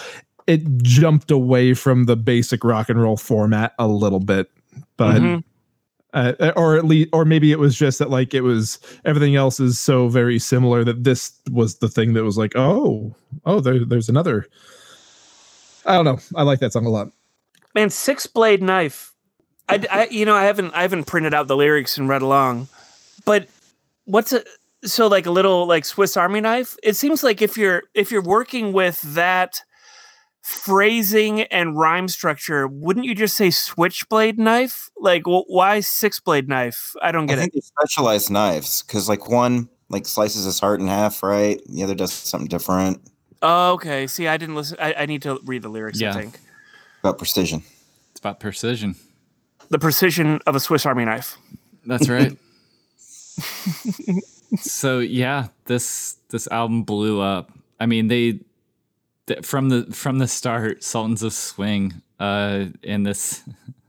It 0.47 0.63
jumped 0.83 1.31
away 1.31 1.75
from 1.75 2.05
the 2.07 2.17
basic 2.17 2.65
rock 2.65 2.89
and 2.89 3.01
roll 3.01 3.17
format 3.19 3.75
a 3.79 3.87
little 3.87 4.21
bit, 4.21 4.51
but 4.97 5.21
Mhm. 5.21 5.43
uh, 6.15 6.53
or 6.57 6.77
at 6.77 6.87
least 6.87 7.11
or 7.13 7.25
maybe 7.27 7.53
it 7.53 7.59
was 7.59 7.77
just 7.77 7.99
that 7.99 8.09
like 8.09 8.33
it 8.33 8.41
was 8.41 8.79
everything 9.05 9.37
else 9.37 9.61
is 9.61 9.79
so 9.79 10.09
very 10.09 10.39
similar 10.39 10.85
that 10.85 11.05
this 11.05 11.33
was 11.51 11.79
the 11.81 11.89
thing 11.89 12.15
that 12.15 12.25
was 12.25 12.39
like 12.39 12.53
oh 12.57 13.15
oh 13.45 13.61
there, 13.61 13.85
there's 13.85 14.09
another 14.09 14.47
i 15.85 15.93
don't 15.95 16.07
know 16.07 16.19
i 16.35 16.43
like 16.43 16.61
that 16.61 16.73
song 16.73 16.87
a 16.87 16.91
lot 16.91 17.09
Man, 17.75 17.91
six 17.91 18.27
blade 18.27 18.63
knife. 18.63 19.13
I, 19.69 19.85
I, 19.91 20.09
you 20.11 20.25
know, 20.25 20.35
I 20.35 20.45
haven't, 20.45 20.73
I 20.75 20.81
haven't 20.83 21.05
printed 21.05 21.35
out 21.35 21.47
the 21.47 21.57
lyrics 21.57 21.99
and 21.99 22.09
read 22.09 22.23
along, 22.23 22.69
but 23.27 23.47
what's 24.07 24.33
a 24.33 24.43
so 24.85 25.07
like 25.07 25.27
a 25.27 25.31
little 25.31 25.67
like 25.67 25.85
Swiss 25.85 26.17
Army 26.17 26.41
knife? 26.41 26.77
It 26.83 26.95
seems 26.97 27.23
like 27.23 27.43
if 27.43 27.57
you're 27.57 27.83
if 27.95 28.11
you're 28.11 28.23
working 28.23 28.73
with 28.73 29.01
that 29.15 29.61
phrasing 30.43 31.43
and 31.43 31.77
rhyme 31.77 32.09
structure, 32.09 32.67
wouldn't 32.69 33.05
you 33.07 33.15
just 33.15 33.37
say 33.37 33.51
switchblade 33.51 34.39
knife? 34.39 34.89
Like, 34.99 35.23
wh- 35.25 35.49
why 35.49 35.81
six 35.81 36.21
blade 36.21 36.49
knife? 36.49 36.95
I 37.03 37.13
don't 37.13 37.25
I 37.25 37.27
get 37.27 37.39
it. 37.39 37.41
think 37.43 37.53
they 37.55 37.61
specialize 37.61 38.31
knives 38.31 38.83
because 38.83 39.09
like 39.09 39.29
one 39.29 39.69
like 39.91 40.07
slices 40.07 40.45
his 40.45 40.61
heart 40.61 40.81
in 40.81 40.87
half, 40.87 41.23
right? 41.23 41.61
The 41.69 41.83
other 41.83 41.95
does 41.95 42.13
something 42.13 42.49
different 42.49 43.01
Oh, 43.41 43.75
okay. 43.75 44.09
See, 44.09 44.27
I 44.27 44.37
didn't 44.37 44.57
listen. 44.57 44.77
I, 44.81 44.95
I 44.95 45.07
need 45.07 45.23
to 45.23 45.39
read 45.45 45.63
the 45.63 45.69
lyrics. 45.69 46.01
Yeah. 46.01 46.11
I 46.11 46.15
think 46.23 46.41
about 47.05 47.19
precision. 47.19 47.63
It's 48.11 48.19
about 48.19 48.41
precision. 48.41 48.97
the 49.69 49.79
precision 49.79 50.41
of 50.45 50.57
a 50.57 50.61
Swiss 50.61 50.85
Army 50.85 51.05
knife. 51.05 51.39
That's 51.87 52.09
right. 52.09 52.37
so 54.57 54.99
yeah, 55.01 55.49
this 55.67 56.17
this 56.31 56.47
album 56.49 56.83
blew 56.83 57.21
up. 57.21 57.51
I 57.81 57.87
mean, 57.87 58.09
they 58.09 58.41
th- 59.27 59.45
from 59.45 59.69
the 59.69 59.85
from 59.93 60.19
the 60.19 60.29
start, 60.29 60.83
Sultans 60.83 61.23
of 61.23 61.33
Swing, 61.33 62.01
uh, 62.19 62.67
in 62.83 63.03
this, 63.05 63.43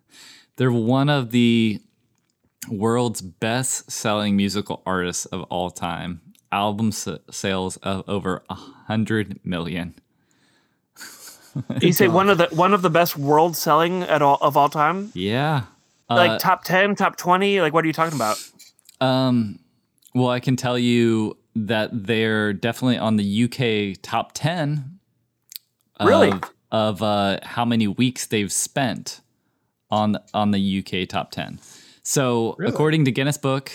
they're 0.57 0.71
one 0.71 1.09
of 1.09 1.31
the 1.31 1.79
world's 2.69 3.21
best 3.21 3.89
selling 3.91 4.35
musical 4.35 4.81
artists 4.85 5.25
of 5.27 5.43
all 5.43 5.69
time. 5.71 6.21
Album 6.51 6.87
s- 6.89 7.07
sales 7.31 7.77
of 7.77 8.03
over 8.07 8.43
a 8.49 8.55
hundred 8.55 9.39
million. 9.43 9.93
You 11.81 11.93
say 11.93 12.07
one 12.19 12.29
of 12.29 12.37
the 12.37 12.47
one 12.51 12.73
of 12.73 12.81
the 12.81 12.89
best 12.89 13.17
world 13.17 13.55
selling 13.55 14.03
at 14.03 14.21
all 14.21 14.37
of 14.41 14.57
all 14.57 14.69
time? 14.69 15.11
Yeah. 15.13 15.63
Like 16.09 16.31
Uh, 16.31 16.39
top 16.39 16.63
ten, 16.63 16.95
top 16.95 17.15
twenty? 17.17 17.61
Like 17.61 17.73
what 17.73 17.83
are 17.83 17.87
you 17.87 17.93
talking 17.93 18.15
about? 18.15 18.37
Um, 18.99 19.59
well, 20.13 20.29
I 20.29 20.39
can 20.39 20.55
tell 20.55 20.77
you 20.77 21.37
that 21.55 21.89
they're 21.93 22.53
definitely 22.53 22.97
on 22.97 23.15
the 23.17 23.43
UK 23.43 23.99
top 24.01 24.31
10 24.33 24.99
Really? 26.01 26.31
of, 26.31 26.43
of 26.71 27.03
uh, 27.03 27.39
how 27.43 27.65
many 27.65 27.87
weeks 27.87 28.25
they've 28.27 28.51
spent 28.51 29.21
on 29.91 30.17
on 30.33 30.51
the 30.51 30.79
UK 30.79 31.07
top 31.09 31.31
10. 31.31 31.59
So, 32.03 32.55
Really? 32.57 32.71
according 32.71 33.05
to 33.05 33.11
Guinness 33.11 33.37
Book, 33.37 33.71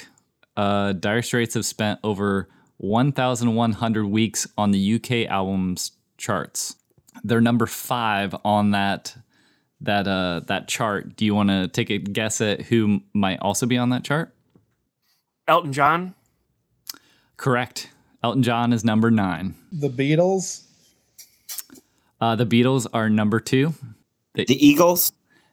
uh, 0.56 0.92
Dire 0.92 1.22
Straits 1.22 1.54
have 1.54 1.66
spent 1.66 2.00
over 2.04 2.48
1,100 2.78 4.06
weeks 4.06 4.46
on 4.56 4.70
the 4.70 4.94
UK 4.94 5.28
albums 5.30 5.92
charts. 6.16 6.76
They're 7.22 7.40
number 7.40 7.66
five 7.66 8.34
on 8.44 8.70
that 8.72 9.16
that 9.80 10.06
uh 10.08 10.40
that 10.46 10.66
chart. 10.68 11.16
Do 11.16 11.24
you 11.24 11.34
want 11.34 11.50
to 11.50 11.68
take 11.68 11.90
a 11.90 11.98
guess 11.98 12.40
at 12.40 12.62
who 12.62 13.00
might 13.12 13.38
also 13.40 13.66
be 13.66 13.76
on 13.76 13.90
that 13.90 14.02
chart? 14.04 14.34
Elton 15.46 15.72
John. 15.72 16.14
Correct. 17.44 17.90
Elton 18.22 18.42
John 18.42 18.72
is 18.72 18.86
number 18.86 19.10
nine. 19.10 19.54
The 19.70 19.90
Beatles. 19.90 20.62
Uh, 22.18 22.34
the 22.36 22.46
Beatles 22.46 22.86
are 22.94 23.10
number 23.10 23.38
two. 23.38 23.74
The 24.32 24.46
Eagles. 24.48 25.12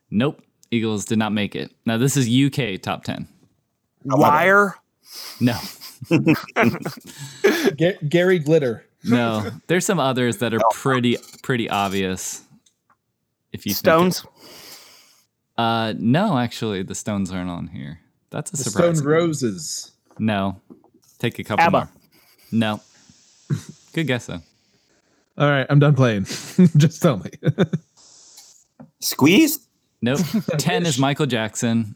Nope. 0.10 0.42
Eagles 0.72 1.04
did 1.04 1.20
not 1.20 1.34
make 1.34 1.54
it. 1.54 1.70
Now 1.86 1.98
this 1.98 2.16
is 2.16 2.30
UK 2.30 2.82
top 2.82 3.04
ten. 3.04 3.28
Wire. 4.06 4.76
No, 5.42 5.60
Ga- 7.78 7.98
Gary 8.08 8.40
Glitter. 8.40 8.86
no. 9.04 9.50
There's 9.68 9.86
some 9.86 10.00
others 10.00 10.38
that 10.38 10.54
are 10.54 10.62
pretty 10.72 11.18
pretty 11.44 11.70
obvious. 11.70 12.42
If 13.52 13.66
you 13.66 13.74
Stones. 13.74 14.26
Uh, 15.58 15.94
no, 15.98 16.38
actually, 16.38 16.84
the 16.84 16.96
Stones 16.96 17.34
aren't 17.34 17.50
on 17.50 17.68
here. 17.68 18.00
That's 18.30 18.54
a 18.54 18.56
The 18.56 18.64
surprise. 18.64 19.00
Stone 19.00 19.08
Roses. 19.10 19.92
No, 20.18 20.62
take 21.22 21.40
a 21.40 21.44
couple 21.44 21.64
ABBA. 21.64 21.78
more. 21.78 21.90
No, 22.52 22.82
good 23.94 24.08
guess 24.08 24.26
though. 24.26 24.42
All 25.38 25.50
right, 25.50 25.66
I'm 25.70 25.80
done 25.80 25.96
playing. 25.96 26.26
Just 26.78 27.02
tell 27.02 27.18
me. 27.18 27.30
Squeeze. 29.00 29.60
Nope. 30.02 30.20
Ten 30.58 30.86
is 30.86 30.98
Michael 31.00 31.26
Jackson. 31.26 31.96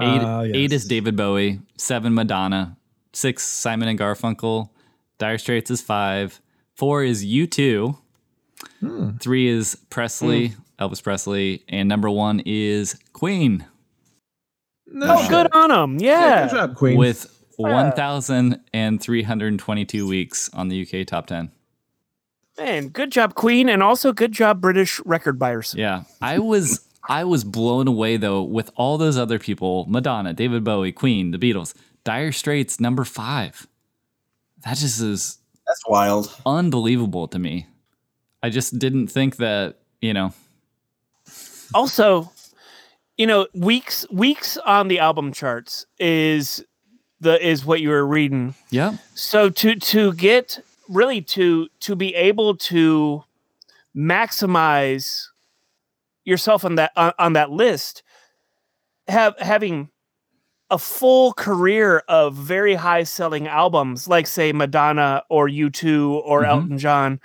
Eight, 0.00 0.20
Ah, 0.22 0.42
eight 0.42 0.72
is 0.72 0.84
David 0.86 1.16
Bowie. 1.16 1.60
Seven 1.76 2.14
Madonna. 2.14 2.76
Six 3.12 3.44
Simon 3.44 3.88
and 3.88 3.98
Garfunkel. 3.98 4.70
Dire 5.18 5.38
Straits 5.38 5.70
is 5.70 5.80
five. 5.80 6.40
Four 6.74 7.04
is 7.04 7.24
U 7.24 7.46
two. 7.46 7.96
Hmm. 8.80 9.10
Three 9.18 9.48
is 9.48 9.76
Presley, 9.90 10.54
Elvis 10.78 11.02
Presley, 11.02 11.62
and 11.68 11.88
number 11.88 12.08
one 12.08 12.40
is 12.46 12.96
Queen 13.12 13.66
No 14.86 15.14
Oh, 15.16 15.20
shit. 15.22 15.30
good 15.30 15.48
on 15.52 15.68
them. 15.70 15.98
Yeah, 16.00 16.20
Yeah. 16.20 16.42
good 16.48 16.54
job, 16.56 16.74
Queen. 16.76 16.96
with 16.96 17.41
one 17.62 17.92
thousand 17.92 18.60
and 18.72 19.00
three 19.00 19.22
hundred 19.22 19.58
twenty-two 19.58 20.06
weeks 20.06 20.50
on 20.52 20.68
the 20.68 20.82
UK 20.82 21.06
top 21.06 21.26
ten. 21.26 21.50
Man, 22.58 22.88
good 22.88 23.10
job, 23.10 23.34
Queen, 23.34 23.68
and 23.68 23.82
also 23.82 24.12
good 24.12 24.32
job, 24.32 24.60
British 24.60 25.00
record 25.06 25.38
buyers. 25.38 25.74
Yeah, 25.76 26.04
I 26.20 26.38
was 26.38 26.86
I 27.08 27.24
was 27.24 27.44
blown 27.44 27.88
away 27.88 28.16
though 28.16 28.42
with 28.42 28.70
all 28.76 28.98
those 28.98 29.16
other 29.16 29.38
people: 29.38 29.86
Madonna, 29.88 30.32
David 30.32 30.64
Bowie, 30.64 30.92
Queen, 30.92 31.30
the 31.30 31.38
Beatles, 31.38 31.74
Dire 32.04 32.32
Straits, 32.32 32.78
number 32.78 33.04
five. 33.04 33.66
That 34.64 34.76
just 34.76 35.00
is 35.00 35.38
That's 35.66 35.82
wild. 35.88 36.34
unbelievable 36.44 37.26
to 37.28 37.38
me. 37.38 37.66
I 38.42 38.50
just 38.50 38.78
didn't 38.78 39.08
think 39.08 39.36
that 39.36 39.78
you 40.00 40.12
know. 40.12 40.34
Also, 41.74 42.30
you 43.16 43.26
know, 43.26 43.46
weeks 43.54 44.04
weeks 44.10 44.58
on 44.58 44.88
the 44.88 44.98
album 44.98 45.32
charts 45.32 45.86
is 45.98 46.62
the 47.22 47.44
is 47.44 47.64
what 47.64 47.80
you 47.80 47.88
were 47.88 48.06
reading. 48.06 48.54
Yeah, 48.70 48.96
So 49.14 49.48
to 49.50 49.74
to 49.76 50.12
get 50.14 50.58
really 50.88 51.22
to 51.22 51.68
to 51.80 51.96
be 51.96 52.14
able 52.14 52.56
to 52.56 53.24
maximize 53.96 55.26
yourself 56.24 56.64
on 56.64 56.74
that 56.76 56.92
on, 56.96 57.12
on 57.18 57.32
that 57.34 57.50
list, 57.50 58.02
have 59.08 59.34
having 59.38 59.88
a 60.70 60.78
full 60.78 61.32
career 61.34 62.02
of 62.08 62.34
very 62.34 62.74
high 62.74 63.02
selling 63.02 63.46
albums 63.46 64.08
like 64.08 64.26
say 64.26 64.52
Madonna 64.52 65.22
or 65.28 65.46
U2 65.48 66.22
or 66.24 66.42
Mhm. 66.42 66.48
Elton 66.48 66.78
John. 66.78 67.20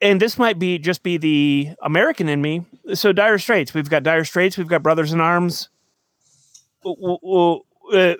And 0.00 0.20
this 0.20 0.38
might 0.38 0.58
be 0.58 0.78
just 0.78 1.02
be 1.02 1.16
the 1.18 1.70
American 1.82 2.28
in 2.28 2.40
me. 2.40 2.64
So 2.94 3.12
Dire 3.12 3.38
Straits, 3.38 3.74
we've 3.74 3.88
got 3.90 4.02
Dire 4.04 4.24
Straits, 4.24 4.56
we've 4.56 4.68
got 4.68 4.82
Brothers 4.82 5.12
in 5.12 5.20
Arms. 5.20 5.68
Uh, 6.84 8.14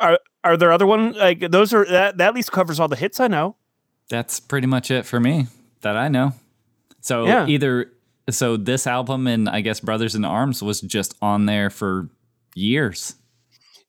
are 0.00 0.18
are 0.44 0.56
there 0.56 0.72
other 0.72 0.86
ones 0.86 1.16
like 1.16 1.40
those 1.50 1.72
are 1.74 1.84
that, 1.86 2.16
that 2.18 2.28
at 2.28 2.34
least 2.34 2.52
covers 2.52 2.78
all 2.80 2.88
the 2.88 2.96
hits 2.96 3.20
I 3.20 3.28
know. 3.28 3.56
that's 4.08 4.40
pretty 4.40 4.66
much 4.66 4.90
it 4.90 5.04
for 5.06 5.20
me 5.20 5.46
that 5.82 5.96
I 5.96 6.08
know. 6.08 6.32
So 7.00 7.26
Yeah. 7.26 7.46
either 7.46 7.92
so 8.30 8.56
this 8.56 8.86
album 8.86 9.26
and 9.26 9.48
I 9.48 9.60
guess 9.60 9.80
Brothers 9.80 10.14
in 10.14 10.24
Arms 10.24 10.62
was 10.62 10.80
just 10.80 11.14
on 11.22 11.46
there 11.46 11.70
for 11.70 12.08
years. 12.54 13.14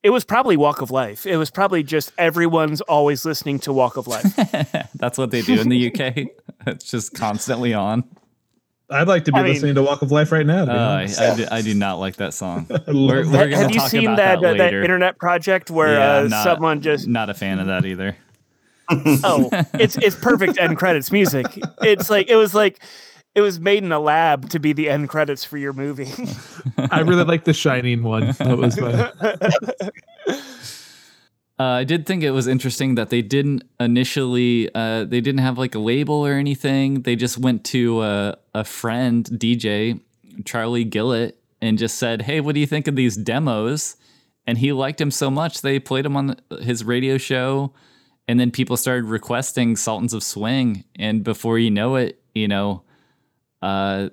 It 0.02 0.12
was 0.12 0.24
probably 0.24 0.56
Walk 0.56 0.82
of 0.82 0.92
Life. 0.92 1.26
It 1.26 1.36
was 1.36 1.52
probably 1.52 1.84
just 1.84 2.14
everyone's 2.18 2.80
always 2.82 3.26
listening 3.26 3.60
to 3.60 3.74
Walk 3.74 3.98
of 3.98 4.08
Life. 4.08 4.34
That's 4.96 5.18
what 5.18 5.32
they 5.32 5.42
do 5.42 5.60
in 5.60 5.68
the 5.68 5.88
UK. 5.92 6.28
it's 6.68 6.86
just 6.90 7.14
constantly 7.14 7.74
on. 7.74 8.06
I'd 8.92 9.08
like 9.08 9.26
to 9.26 9.32
be 9.32 9.38
I 9.38 9.44
mean- 9.44 9.54
listening 9.54 9.76
to 9.76 9.84
Walk 9.84 10.02
of 10.02 10.12
Life 10.12 10.32
right 10.32 10.46
now. 10.46 10.66
To 10.66 10.72
be 10.72 10.78
Uh, 10.78 10.82
I, 10.82 10.94
honest. 11.02 11.20
I, 11.22 11.36
do, 11.36 11.46
I 11.52 11.62
do 11.62 11.74
not 11.76 12.00
like 12.00 12.16
that 12.18 12.34
song. 12.34 12.66
We're, 12.88 13.24
love 13.24 13.32
we're 13.32 13.48
Have 13.56 13.72
you 13.72 13.80
talk 13.80 13.90
seen 13.90 14.06
about 14.06 14.18
that 14.18 14.42
that, 14.42 14.56
uh, 14.56 14.58
that 14.58 14.74
internet 14.74 15.18
project 15.20 15.70
where 15.70 15.94
Yeah, 15.94 16.18
uh, 16.18 16.28
not- 16.30 16.44
someone 16.44 16.82
just 16.82 17.08
Not 17.08 17.30
a 17.30 17.34
fan 17.34 17.60
of 17.60 17.68
that 17.68 17.86
either. 17.86 18.16
oh 19.24 19.50
it's 19.76 19.98
it's 19.98 20.16
perfect 20.16 20.58
end 20.60 20.76
credits 20.76 21.12
music. 21.12 21.46
It's 21.84 22.10
like 22.10 22.28
it 22.28 22.36
was 22.36 22.56
like 22.56 22.80
it 23.36 23.42
was 23.42 23.60
made 23.60 23.84
in 23.84 23.92
a 23.92 24.00
lab 24.00 24.50
to 24.50 24.60
be 24.60 24.74
the 24.74 24.90
end 24.90 25.10
credits 25.10 25.46
for 25.46 25.60
your 25.60 25.74
movie. 25.74 26.12
I 26.90 27.02
really 27.02 27.24
like 27.34 27.44
the 27.44 27.54
Shining 27.54 28.02
one. 28.02 28.32
That 28.40 28.58
was 28.58 28.80
my, 28.82 29.12
Uh, 31.60 31.64
I 31.64 31.84
did 31.84 32.06
think 32.06 32.24
it 32.24 32.32
was 32.32 32.48
interesting 32.48 32.96
that 32.96 33.10
they 33.10 33.22
didn't 33.22 33.64
initially, 33.82 34.74
uh, 34.74 35.04
they 35.04 35.20
didn't 35.20 35.42
have 35.42 35.58
like 35.58 35.76
a 35.76 35.80
label 35.80 36.26
or 36.26 36.34
anything. 36.34 37.02
They 37.02 37.18
just 37.18 37.38
went 37.38 37.66
to 37.66 38.00
uh, 38.00 38.36
a 38.56 38.64
friend, 38.64 39.26
DJ 39.26 40.00
Charlie 40.46 40.86
Gillett, 40.86 41.34
and 41.62 41.78
just 41.78 41.98
said, 41.98 42.22
"Hey, 42.22 42.40
what 42.40 42.56
do 42.56 42.62
you 42.62 42.68
think 42.68 42.88
of 42.88 42.96
these 42.96 43.18
demos?" 43.18 43.98
And 44.48 44.58
he 44.58 44.72
liked 44.72 45.02
him 45.02 45.12
so 45.12 45.30
much 45.30 45.62
they 45.62 45.80
played 45.80 46.06
him 46.06 46.16
on 46.16 46.38
his 46.62 46.86
radio 46.86 47.18
show, 47.18 47.74
and 48.28 48.40
then 48.40 48.52
people 48.52 48.78
started 48.78 49.06
requesting 49.06 49.76
Sultans 49.76 50.14
of 50.14 50.24
Swing, 50.24 50.86
and 50.96 51.26
before 51.26 51.60
you 51.60 51.70
know 51.70 51.98
it, 51.98 52.22
you 52.34 52.48
know, 52.48 52.84
uh, 53.62 54.10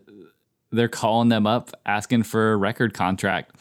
they're 0.73 0.89
calling 0.89 1.29
them 1.29 1.47
up 1.47 1.71
asking 1.87 2.25
for 2.25 2.53
a 2.53 2.57
record 2.57 2.93
contract. 2.93 3.55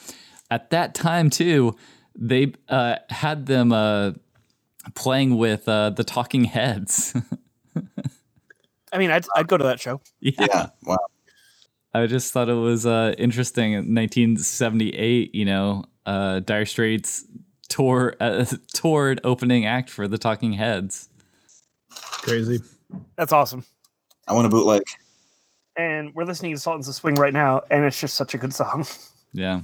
At 0.49 0.71
that 0.71 0.95
time, 0.95 1.29
too, 1.29 1.75
they 2.15 2.53
uh, 2.69 2.97
had 3.09 3.45
them 3.45 3.71
uh, 3.71 4.11
playing 4.93 5.37
with 5.37 5.67
uh, 5.67 5.91
the 5.91 6.03
Talking 6.03 6.45
Heads. 6.45 7.15
I 8.93 8.97
mean, 8.97 9.11
I'd, 9.11 9.25
I'd 9.35 9.47
go 9.47 9.57
to 9.57 9.63
that 9.65 9.79
show. 9.79 10.01
yeah. 10.19 10.33
Yeah. 10.39 10.67
Wow. 10.83 10.97
I 11.93 12.07
just 12.07 12.33
thought 12.33 12.49
it 12.49 12.53
was 12.53 12.85
uh, 12.85 13.15
interesting. 13.17 13.71
In 13.71 13.95
1978, 13.95 15.33
you 15.33 15.45
know, 15.45 15.85
uh, 16.05 16.39
Dire 16.41 16.65
Straits 16.65 17.25
tour 17.69 18.15
uh, 18.19 18.45
toured 18.73 19.21
opening 19.23 19.65
act 19.65 19.89
for 19.89 20.07
the 20.07 20.17
Talking 20.17 20.53
Heads. 20.53 21.09
crazy. 21.91 22.59
That's 23.17 23.31
awesome. 23.31 23.63
I 24.27 24.33
want 24.33 24.45
a 24.45 24.49
bootleg. 24.49 24.83
And 25.77 26.13
we're 26.13 26.23
listening 26.23 26.53
to 26.53 26.59
Sultans 26.59 26.87
of 26.87 26.95
Swing 26.95 27.15
right 27.15 27.33
now, 27.33 27.61
and 27.69 27.83
it's 27.83 27.99
just 27.99 28.15
such 28.15 28.33
a 28.33 28.37
good 28.37 28.53
song. 28.53 28.85
Yeah, 29.33 29.61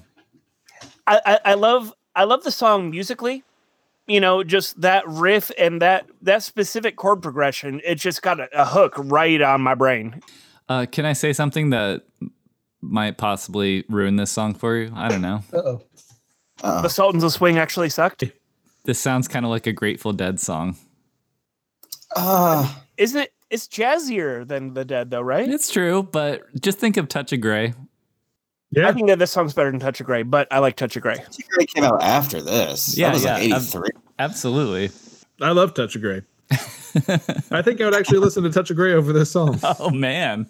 I, 1.08 1.22
I, 1.26 1.40
I 1.46 1.54
love 1.54 1.94
I 2.16 2.24
love 2.26 2.44
the 2.44 2.52
song 2.52 2.90
musically. 2.92 3.44
You 4.08 4.20
know, 4.20 4.44
just 4.44 4.82
that 4.82 5.08
riff 5.08 5.52
and 5.58 5.82
that 5.82 6.08
that 6.24 6.44
specific 6.44 6.96
chord 6.98 7.22
progression. 7.22 7.82
It 7.86 7.96
just 7.96 8.22
got 8.22 8.40
a, 8.40 8.50
a 8.60 8.66
hook 8.66 8.94
right 8.98 9.42
on 9.42 9.62
my 9.62 9.76
brain. 9.76 10.22
uh, 10.68 10.86
can 10.92 11.06
I 11.06 11.14
say 11.14 11.32
something 11.34 11.70
that 11.70 12.04
might 12.82 13.18
possibly 13.18 13.86
ruin 13.90 14.16
this 14.16 14.32
song 14.32 14.54
for 14.56 14.76
you? 14.76 14.92
I 14.96 15.08
don't 15.08 15.22
know. 15.22 15.44
Uh-oh. 15.54 15.82
Uh, 16.64 16.82
The 16.82 16.90
Sultans 16.90 17.24
of 17.24 17.32
Swing 17.32 17.58
actually 17.60 17.90
sucked. 17.90 18.24
This 18.86 19.00
sounds 19.00 19.28
kind 19.28 19.46
of 19.46 19.52
like 19.52 19.68
a 19.68 19.72
Grateful 19.72 20.14
Dead 20.14 20.40
song. 20.40 20.76
uh, 22.16 22.74
Isn't 22.98 23.22
it? 23.22 23.34
It's 23.50 23.68
jazzier 23.68 24.48
than 24.48 24.74
the 24.74 24.86
Dead, 24.86 25.10
though, 25.12 25.22
right? 25.22 25.48
It's 25.48 25.70
true, 25.70 26.04
but 26.04 26.42
just 26.62 26.80
think 26.80 26.98
of 26.98 27.08
Touch 27.08 27.32
of 27.34 27.42
Grey. 27.42 27.74
I 28.78 28.94
think 28.94 29.08
that 29.08 29.20
this 29.20 29.32
song's 29.32 29.54
better 29.54 29.70
than 29.72 29.80
Touch 29.80 30.00
of 30.00 30.06
Grey, 30.06 30.24
but 30.24 30.48
I 30.52 30.60
like 30.60 30.76
Touch 30.78 30.96
of 30.96 31.02
Grey. 31.02 31.24
Secret 31.30 31.70
came 31.74 31.84
out 31.84 32.02
after 32.02 32.42
this. 32.42 32.98
Yeah, 32.98 33.08
that 33.10 33.14
was 33.16 33.24
yeah, 33.26 33.34
like 33.34 33.44
83. 33.44 33.90
Absolutely. 34.20 34.92
I 35.42 35.52
love 35.52 35.74
Touch 35.74 35.96
of 35.96 36.02
Grey. 36.02 36.22
I 37.52 37.62
think 37.62 37.82
I 37.82 37.86
would 37.86 37.96
actually 37.96 38.20
listen 38.20 38.44
to 38.44 38.50
Touch 38.50 38.70
of 38.70 38.78
Grey 38.78 38.94
over 38.94 39.12
this 39.14 39.32
song. 39.32 39.60
Oh 39.80 39.90
man. 39.90 40.48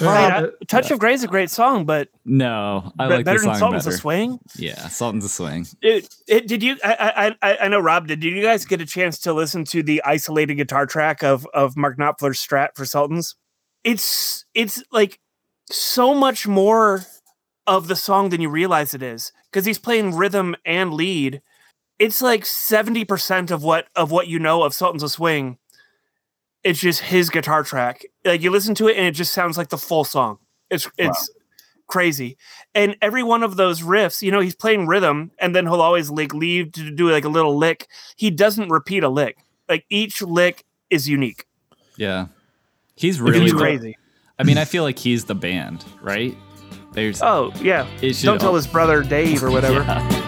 Right, 0.00 0.44
I- 0.44 0.64
Touch 0.66 0.90
of 0.90 0.98
Grey 0.98 1.14
is 1.14 1.22
a 1.22 1.28
great 1.28 1.50
song, 1.50 1.84
but 1.84 2.08
No, 2.24 2.92
I 2.98 3.06
like 3.06 3.24
better 3.24 3.38
the 3.38 3.46
than 3.46 3.54
song 3.54 3.58
Sultans 3.60 3.84
better. 3.84 3.94
of 3.94 4.00
Swing. 4.00 4.38
Yeah, 4.56 4.88
Sultans 4.88 5.24
of 5.24 5.30
Swing. 5.30 5.66
It, 5.80 6.12
it, 6.26 6.48
did 6.48 6.62
you? 6.64 6.76
I, 6.84 7.36
I 7.42 7.48
I 7.50 7.56
I 7.58 7.68
know 7.68 7.78
Rob. 7.78 8.08
Did 8.08 8.24
you 8.24 8.42
guys 8.42 8.64
get 8.64 8.80
a 8.80 8.86
chance 8.86 9.20
to 9.20 9.32
listen 9.32 9.64
to 9.66 9.82
the 9.84 10.02
isolated 10.04 10.56
guitar 10.56 10.84
track 10.84 11.22
of 11.22 11.46
of 11.54 11.76
Mark 11.76 11.96
Knopfler's 11.96 12.44
Strat 12.44 12.70
for 12.74 12.84
Sultans? 12.84 13.36
It's 13.84 14.44
it's 14.52 14.82
like 14.90 15.20
so 15.70 16.12
much 16.12 16.48
more 16.48 17.04
of 17.68 17.86
the 17.86 17.94
song 17.94 18.30
than 18.30 18.40
you 18.40 18.48
realize 18.48 18.94
it 18.94 19.02
is 19.02 19.32
because 19.50 19.64
he's 19.64 19.78
playing 19.78 20.16
rhythm 20.16 20.56
and 20.64 20.92
lead. 20.92 21.40
It's 22.00 22.20
like 22.20 22.44
seventy 22.44 23.04
percent 23.04 23.52
of 23.52 23.62
what 23.62 23.86
of 23.94 24.10
what 24.10 24.26
you 24.26 24.40
know 24.40 24.64
of 24.64 24.74
Sultans 24.74 25.04
of 25.04 25.12
Swing 25.12 25.58
it's 26.64 26.80
just 26.80 27.00
his 27.00 27.30
guitar 27.30 27.62
track. 27.62 28.04
Like 28.24 28.42
you 28.42 28.50
listen 28.50 28.74
to 28.76 28.88
it 28.88 28.96
and 28.96 29.06
it 29.06 29.12
just 29.12 29.32
sounds 29.32 29.56
like 29.56 29.68
the 29.68 29.78
full 29.78 30.04
song. 30.04 30.38
It's 30.70 30.88
it's 30.98 31.30
crazy. 31.86 32.36
And 32.74 32.96
every 33.00 33.22
one 33.22 33.42
of 33.42 33.56
those 33.56 33.80
riffs, 33.80 34.22
you 34.22 34.30
know, 34.30 34.40
he's 34.40 34.54
playing 34.54 34.86
rhythm 34.86 35.30
and 35.38 35.54
then 35.54 35.66
he'll 35.66 35.80
always 35.80 36.10
like 36.10 36.34
leave 36.34 36.72
to 36.72 36.90
do 36.90 37.10
like 37.10 37.24
a 37.24 37.28
little 37.30 37.56
lick. 37.56 37.86
He 38.16 38.30
doesn't 38.30 38.68
repeat 38.68 39.02
a 39.02 39.08
lick. 39.08 39.38
Like 39.68 39.86
each 39.88 40.20
lick 40.20 40.64
is 40.90 41.08
unique. 41.08 41.46
Yeah. 41.96 42.26
He's 42.96 43.20
really 43.20 43.50
crazy. 43.52 43.96
I 44.38 44.42
mean, 44.42 44.58
I 44.58 44.64
feel 44.64 44.82
like 44.82 44.98
he's 44.98 45.24
the 45.24 45.34
band, 45.34 45.84
right? 46.00 46.36
There's 46.98 47.22
Oh 47.22 47.52
yeah. 47.60 47.86
Don't 48.22 48.40
tell 48.40 48.54
his 48.56 48.66
brother 48.66 49.04
Dave 49.04 49.44
or 49.44 49.50
whatever. 49.50 49.84
Yeah. 49.88 50.27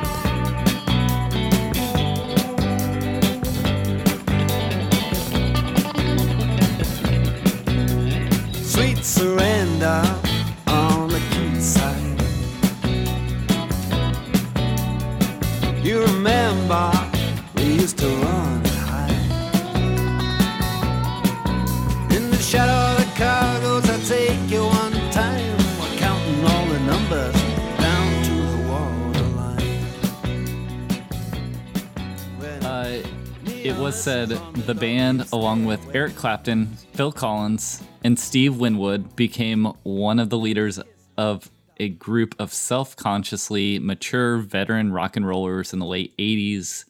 Said 34.01 34.31
the 34.55 34.75
band, 34.75 35.27
along 35.31 35.67
with 35.67 35.95
Eric 35.95 36.17
Clapton, 36.17 36.69
Phil 36.95 37.13
Collins, 37.13 37.83
and 38.03 38.19
Steve 38.19 38.57
Winwood, 38.57 39.15
became 39.15 39.67
one 39.83 40.19
of 40.19 40.31
the 40.31 40.39
leaders 40.39 40.81
of 41.19 41.51
a 41.77 41.91
group 41.91 42.35
of 42.39 42.51
self 42.51 42.97
consciously 42.97 43.79
mature 43.79 44.39
veteran 44.39 44.91
rock 44.91 45.17
and 45.17 45.29
rollers 45.29 45.75
in 45.75 45.81
the 45.81 45.85
late 45.85 46.17
80s 46.17 46.87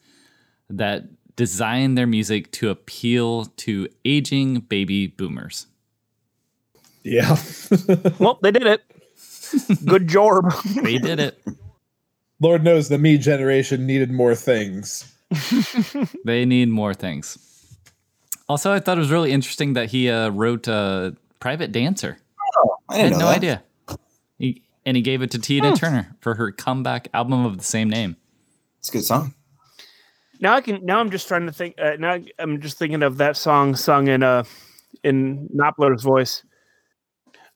that 0.69 1.03
designed 1.35 1.97
their 1.97 2.07
music 2.07 2.49
to 2.53 2.69
appeal 2.69 3.43
to 3.57 3.89
aging 4.05 4.61
baby 4.61 5.07
boomers. 5.07 5.67
Yeah. 7.03 7.35
Well, 8.19 8.39
they 8.41 8.51
did 8.51 8.67
it. 8.67 8.83
Good 9.85 10.07
job. 10.07 10.53
They 10.81 10.97
did 10.97 11.19
it. 11.19 11.43
Lord 12.39 12.63
knows 12.63 12.87
the 12.87 12.97
me 12.97 13.17
generation 13.17 13.85
needed 13.85 14.11
more 14.11 14.35
things. 14.35 15.11
They 16.25 16.45
need 16.45 16.69
more 16.69 16.93
things. 16.93 17.37
Also, 18.49 18.71
I 18.71 18.79
thought 18.79 18.97
it 18.97 18.99
was 18.99 19.11
really 19.11 19.31
interesting 19.31 19.73
that 19.73 19.89
he 19.89 20.09
uh, 20.09 20.29
wrote 20.29 20.67
uh, 20.67 21.11
Private 21.39 21.71
Dancer. 21.71 22.17
I 22.89 22.95
I 22.95 22.97
didn't 22.97 23.11
had 23.13 23.19
know 23.19 23.19
no 23.19 23.25
that. 23.27 23.37
idea. 23.37 23.63
He, 24.37 24.61
and 24.85 24.97
he 24.97 25.03
gave 25.03 25.21
it 25.21 25.31
to 25.31 25.39
Tina 25.39 25.75
Turner 25.75 26.15
for 26.19 26.35
her 26.35 26.51
comeback 26.51 27.07
album 27.13 27.45
of 27.45 27.57
the 27.57 27.63
same 27.63 27.89
name. 27.89 28.17
It's 28.79 28.89
a 28.89 28.91
good 28.91 29.03
song. 29.05 29.33
now 30.41 30.55
I 30.55 30.61
can. 30.61 30.83
Now 30.85 30.99
I'm 30.99 31.11
just 31.11 31.27
trying 31.27 31.45
to 31.45 31.51
think. 31.53 31.75
Uh, 31.79 31.95
now 31.97 32.17
I'm 32.39 32.59
just 32.59 32.77
thinking 32.77 33.03
of 33.03 33.17
that 33.17 33.37
song 33.37 33.75
sung 33.75 34.07
in 34.07 34.23
uh 34.23 34.43
in 35.03 35.47
Knopfler's 35.55 36.03
voice. 36.03 36.43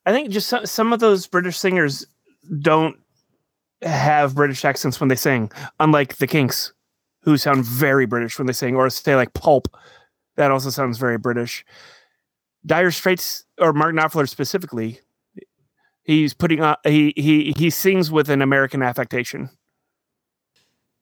I 0.06 0.12
think 0.12 0.30
just 0.30 0.48
some, 0.48 0.64
some 0.66 0.92
of 0.92 1.00
those 1.00 1.26
British 1.26 1.58
singers 1.58 2.06
don't 2.60 2.96
have 3.82 4.34
British 4.36 4.64
accents 4.64 5.00
when 5.00 5.08
they 5.08 5.16
sing, 5.16 5.50
unlike 5.80 6.16
the 6.16 6.26
Kinks, 6.28 6.72
who 7.26 7.36
sound 7.36 7.64
very 7.64 8.06
British 8.06 8.38
when 8.38 8.46
they 8.46 8.52
sing, 8.54 8.76
or 8.76 8.88
say 8.88 9.14
like 9.16 9.34
Pulp, 9.34 9.68
that 10.36 10.50
also 10.50 10.70
sounds 10.70 10.96
very 10.96 11.18
British. 11.18 11.66
Dire 12.64 12.90
Straits 12.90 13.44
or 13.58 13.72
Mark 13.72 13.94
Knopfler 13.94 14.28
specifically, 14.28 15.00
he's 16.04 16.32
putting 16.32 16.62
on 16.62 16.76
he 16.84 17.12
he 17.16 17.52
he 17.58 17.68
sings 17.68 18.10
with 18.10 18.30
an 18.30 18.40
American 18.40 18.82
affectation. 18.82 19.50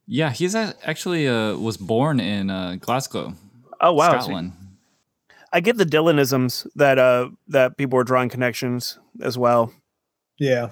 Yeah, 0.07 0.31
he's 0.31 0.55
actually 0.55 1.29
uh, 1.29 1.57
was 1.57 1.77
born 1.77 2.21
in 2.21 2.51
uh, 2.51 2.77
Glasgow, 2.81 3.35
Oh 3.81 3.93
wow, 3.93 4.13
so 4.13 4.19
Scotland. 4.19 4.53
I 5.53 5.61
get 5.61 5.77
the 5.77 5.87
Dylanisms 5.87 6.67
that 6.75 6.99
uh 6.99 7.29
that 7.49 7.77
people 7.77 7.99
are 7.99 8.05
drawing 8.05 8.31
connections 8.31 8.99
as 9.21 9.37
well. 9.37 9.73
Yeah. 10.39 10.71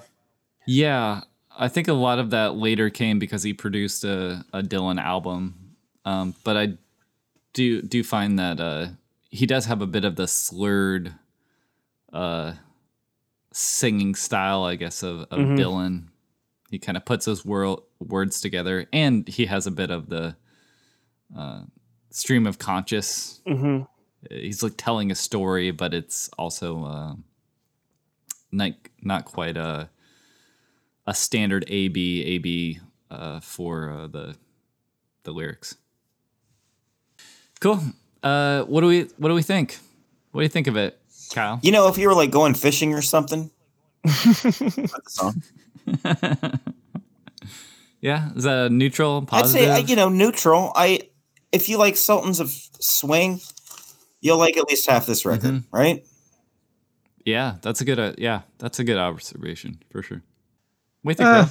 Yeah, 0.65 1.21
I 1.57 1.67
think 1.67 1.87
a 1.87 1.93
lot 1.93 2.19
of 2.19 2.31
that 2.31 2.55
later 2.55 2.89
came 2.89 3.19
because 3.19 3.43
he 3.43 3.53
produced 3.53 4.03
a, 4.03 4.43
a 4.53 4.61
Dylan 4.61 4.99
album. 5.01 5.75
Um, 6.05 6.35
but 6.43 6.57
I 6.57 6.73
do 7.53 7.81
do 7.81 8.03
find 8.03 8.39
that 8.39 8.59
uh, 8.59 8.87
he 9.29 9.45
does 9.45 9.65
have 9.65 9.81
a 9.81 9.87
bit 9.87 10.03
of 10.05 10.15
the 10.15 10.27
slurred 10.27 11.13
uh, 12.11 12.53
singing 13.51 14.15
style, 14.15 14.63
I 14.63 14.75
guess, 14.75 15.03
of, 15.03 15.21
of 15.31 15.39
Mhm. 15.39 15.57
Dylan. 15.57 16.03
He 16.71 16.79
kind 16.79 16.97
of 16.97 17.05
puts 17.05 17.25
those 17.25 17.45
wor- 17.45 17.83
words 17.99 18.41
together, 18.41 18.87
and 18.91 19.27
he 19.27 19.45
has 19.45 19.67
a 19.67 19.71
bit 19.71 19.91
of 19.91 20.09
the 20.09 20.35
uh, 21.37 21.63
stream 22.09 22.45
of 22.47 22.59
conscious 22.59 23.41
hmm 23.47 23.81
he's 24.29 24.63
like 24.63 24.73
telling 24.77 25.11
a 25.11 25.15
story, 25.15 25.69
but 25.71 25.93
it's 25.93 26.29
also 26.37 26.85
uh, 26.85 27.15
not 28.51 28.71
not 29.01 29.25
quite 29.25 29.57
a 29.57 29.89
a 31.05 31.13
standard 31.13 31.65
A 31.67 31.87
B 31.89 32.23
A 32.23 32.37
B 32.39 32.79
uh, 33.11 33.39
for 33.39 33.91
uh, 33.91 34.07
the 34.07 34.35
the 35.23 35.31
lyrics. 35.31 35.75
Cool. 37.59 37.79
Uh, 38.21 38.63
what 38.63 38.81
do 38.81 38.87
we 38.87 39.01
what 39.17 39.29
do 39.29 39.35
we 39.35 39.43
think? 39.43 39.77
What 40.31 40.41
do 40.41 40.43
you 40.43 40.49
think 40.49 40.67
of 40.67 40.75
it, 40.77 40.99
Kyle? 41.33 41.59
You 41.61 41.71
know, 41.71 41.87
if 41.87 41.97
you 41.97 42.07
were 42.07 42.15
like 42.15 42.31
going 42.31 42.53
fishing 42.55 42.93
or 42.93 43.01
something, 43.01 43.51
put 44.03 44.11
the 44.13 45.01
song. 45.07 45.41
Yeah, 48.01 48.31
is 48.35 48.43
that 48.43 48.65
a 48.65 48.69
neutral 48.69 49.25
I'd 49.31 49.47
say 49.47 49.69
uh, 49.69 49.77
you 49.77 49.95
know 49.95 50.09
neutral. 50.09 50.73
I 50.75 51.09
if 51.53 51.69
you 51.69 51.77
like 51.77 51.95
Sultans 51.95 52.41
of 52.41 52.49
Swing, 52.79 53.39
you'll 54.19 54.37
like 54.37 54.57
at 54.57 54.67
least 54.67 54.89
half 54.89 55.05
this 55.05 55.25
record, 55.25 55.43
Mm-hmm. 55.53 55.75
right? 55.75 56.05
yeah, 57.25 57.55
that's 57.61 57.79
a 57.79 57.85
good 57.85 57.99
uh, 57.99 58.11
yeah, 58.17 58.41
that's 58.57 58.79
a 58.79 58.83
good 58.83 58.97
observation 58.97 59.81
for 59.89 60.03
sure. 60.03 60.21
What 61.03 61.17
think? 61.17 61.29
Uh, 61.29 61.45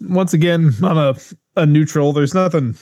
once 0.00 0.32
again, 0.34 0.72
on 0.82 0.98
a 0.98 1.14
a 1.56 1.64
neutral. 1.66 2.12
There's 2.12 2.34
nothing 2.34 2.76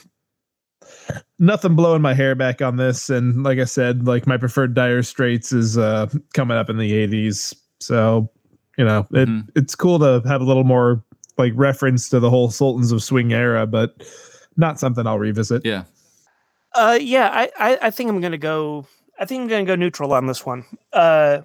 nothing 1.39 1.75
blowing 1.75 2.01
my 2.01 2.13
hair 2.13 2.35
back 2.35 2.61
on 2.61 2.77
this. 2.77 3.09
And 3.09 3.43
like 3.43 3.59
I 3.59 3.65
said, 3.65 4.05
like 4.07 4.27
my 4.27 4.37
preferred 4.37 4.73
Dire 4.73 5.03
Straits 5.03 5.51
is 5.51 5.77
uh 5.77 6.07
coming 6.33 6.57
up 6.57 6.69
in 6.69 6.77
the 6.77 6.91
80s. 6.91 7.55
So, 7.79 8.29
you 8.77 8.85
know, 8.85 9.05
it 9.13 9.27
Mhm. 9.27 9.47
it's 9.55 9.75
cool 9.75 9.99
to 9.99 10.21
have 10.27 10.41
a 10.41 10.45
little 10.45 10.63
more 10.63 11.03
like 11.37 11.53
reference 11.55 12.09
to 12.09 12.19
the 12.19 12.29
whole 12.29 12.49
Sultans 12.49 12.91
of 12.91 13.03
Swing 13.03 13.33
era, 13.33 13.67
but 13.67 14.03
not 14.55 14.79
something 14.79 15.05
I'll 15.05 15.19
revisit. 15.19 15.63
Yeah. 15.65 15.83
Uh, 16.73 16.97
yeah, 16.99 17.29
I, 17.31 17.49
I 17.59 17.77
I 17.83 17.89
think 17.91 18.09
I'm 18.09 18.21
gonna 18.21 18.37
go. 18.37 18.85
I 19.19 19.25
think 19.25 19.41
I'm 19.41 19.47
gonna 19.47 19.65
go 19.65 19.75
neutral 19.75 20.13
on 20.13 20.27
this 20.27 20.45
one. 20.45 20.65
Uh, 20.93 21.41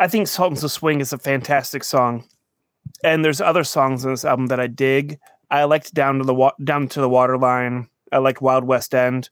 I 0.00 0.08
think 0.08 0.26
Sultans 0.28 0.64
of 0.64 0.70
Swing 0.72 1.00
is 1.00 1.12
a 1.12 1.18
fantastic 1.18 1.84
song, 1.84 2.24
and 3.04 3.24
there's 3.24 3.40
other 3.40 3.64
songs 3.64 4.04
on 4.04 4.12
this 4.12 4.24
album 4.24 4.46
that 4.46 4.60
I 4.60 4.66
dig. 4.66 5.18
I 5.50 5.64
liked 5.64 5.94
Down 5.94 6.18
to 6.18 6.24
the 6.24 6.34
Wa- 6.34 6.52
Down 6.62 6.88
to 6.88 7.00
the 7.00 7.08
Waterline. 7.08 7.88
I 8.12 8.18
like 8.18 8.42
Wild 8.42 8.64
West 8.64 8.94
End. 8.94 9.30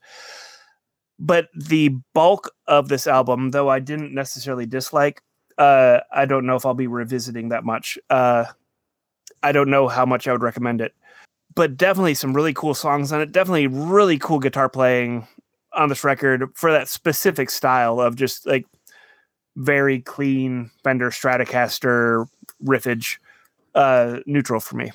But 1.19 1.49
the 1.55 1.91
bulk 2.13 2.51
of 2.67 2.89
this 2.89 3.07
album, 3.07 3.51
though 3.51 3.71
I 3.71 3.79
didn't 3.79 4.15
necessarily 4.15 4.67
dislike, 4.67 5.23
uh, 5.57 6.01
I 6.13 6.27
don't 6.27 6.45
know 6.45 6.57
if 6.57 6.67
I'll 6.67 6.75
be 6.75 6.87
revisiting 6.87 7.49
that 7.49 7.65
much. 7.65 7.99
Uh, 8.11 8.45
I 9.43 9.53
don't 9.53 9.71
know 9.71 9.89
how 9.89 10.05
much 10.05 10.29
I 10.29 10.33
would 10.33 10.43
recommend 10.43 10.81
it 10.81 10.95
but 11.57 11.77
definitely 11.77 12.15
some 12.15 12.35
really 12.35 12.53
cool 12.53 12.75
songs 12.75 13.11
on 13.11 13.21
it. 13.21 13.33
Definitely 13.33 13.67
really 13.67 14.19
cool 14.19 14.39
guitar 14.39 14.69
playing 14.69 15.27
on 15.73 15.89
this 15.89 16.05
record 16.05 16.51
for 16.55 16.71
that 16.71 16.87
specific 16.87 17.51
style 17.51 17.99
of 17.99 18.15
just 18.15 18.47
like 18.47 18.67
very 19.57 20.01
clean 20.01 20.71
Fender 20.85 21.11
Stratocaster 21.11 22.29
riffage. 22.63 23.17
Uh, 23.77 24.21
neutral 24.27 24.61
for 24.61 24.77
me. 24.77 24.91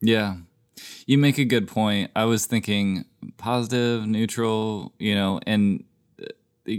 Yeah. 0.00 0.38
You 1.06 1.18
make 1.18 1.38
a 1.38 1.44
good 1.44 1.68
point. 1.68 2.10
I 2.16 2.24
was 2.24 2.46
thinking 2.46 3.04
positive, 3.38 4.06
neutral, 4.06 4.94
you 4.98 5.14
know, 5.14 5.40
and 5.46 5.84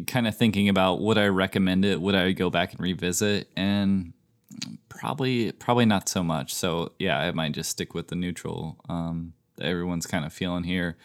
kind 0.08 0.28
of 0.28 0.38
thinking 0.38 0.70
about 0.70 1.02
would 1.02 1.18
I 1.18 1.28
recommend 1.28 1.86
it? 1.86 2.02
Would 2.02 2.16
I 2.16 2.34
go 2.34 2.50
back 2.50 2.74
and 2.74 2.82
revisit? 2.82 3.50
And 3.56 4.14
probably 4.90 5.52
probably 5.54 5.86
not 5.86 6.10
so 6.10 6.24
much. 6.24 6.54
So 6.54 6.94
yeah, 7.00 7.20
I 7.20 7.32
might 7.32 7.54
just 7.54 7.70
stick 7.70 7.94
with 7.94 8.10
the 8.10 8.16
neutral 8.16 8.78
um, 8.90 9.34
that 9.58 9.66
everyone's 9.68 10.08
kind 10.08 10.26
of 10.26 10.34
feeling 10.34 10.66
here. 10.66 10.98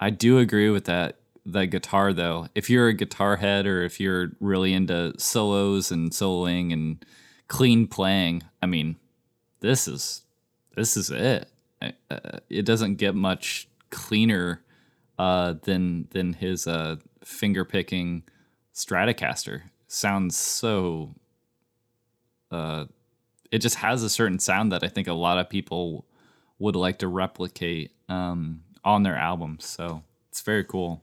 I 0.00 0.10
do 0.10 0.38
agree 0.38 0.70
with 0.70 0.84
that 0.86 1.20
That 1.46 1.66
guitar 1.66 2.12
though. 2.12 2.48
If 2.54 2.70
you're 2.70 2.88
a 2.88 2.94
guitar 2.94 3.36
head 3.36 3.66
or 3.66 3.82
if 3.82 4.00
you're 4.00 4.32
really 4.40 4.74
into 4.74 5.14
solos 5.18 5.90
and 5.90 6.12
soloing 6.12 6.72
and 6.72 7.04
clean 7.50 7.88
playing, 7.88 8.44
I 8.62 8.66
mean, 8.66 8.96
this 9.58 9.86
is 9.86 10.22
this 10.74 10.96
is 10.96 11.10
it. 11.10 11.50
Uh, 11.82 12.38
it 12.48 12.64
doesn't 12.64 12.94
get 12.94 13.14
much 13.14 13.68
cleaner 13.90 14.62
uh, 15.18 15.54
than 15.64 16.08
than 16.12 16.32
his 16.32 16.66
uh, 16.66 16.96
finger 17.22 17.66
picking 17.66 18.22
Stratocaster 18.74 19.62
sounds 19.88 20.36
so. 20.36 21.14
Uh, 22.50 22.86
it 23.50 23.58
just 23.58 23.76
has 23.76 24.02
a 24.02 24.10
certain 24.10 24.38
sound 24.38 24.72
that 24.72 24.84
I 24.84 24.88
think 24.88 25.08
a 25.08 25.12
lot 25.12 25.38
of 25.38 25.50
people 25.50 26.06
would 26.58 26.76
like 26.76 26.98
to 26.98 27.08
replicate 27.08 27.90
um, 28.08 28.62
on 28.84 29.02
their 29.02 29.16
albums. 29.16 29.64
So 29.66 30.02
it's 30.30 30.40
very 30.40 30.64
cool. 30.64 31.02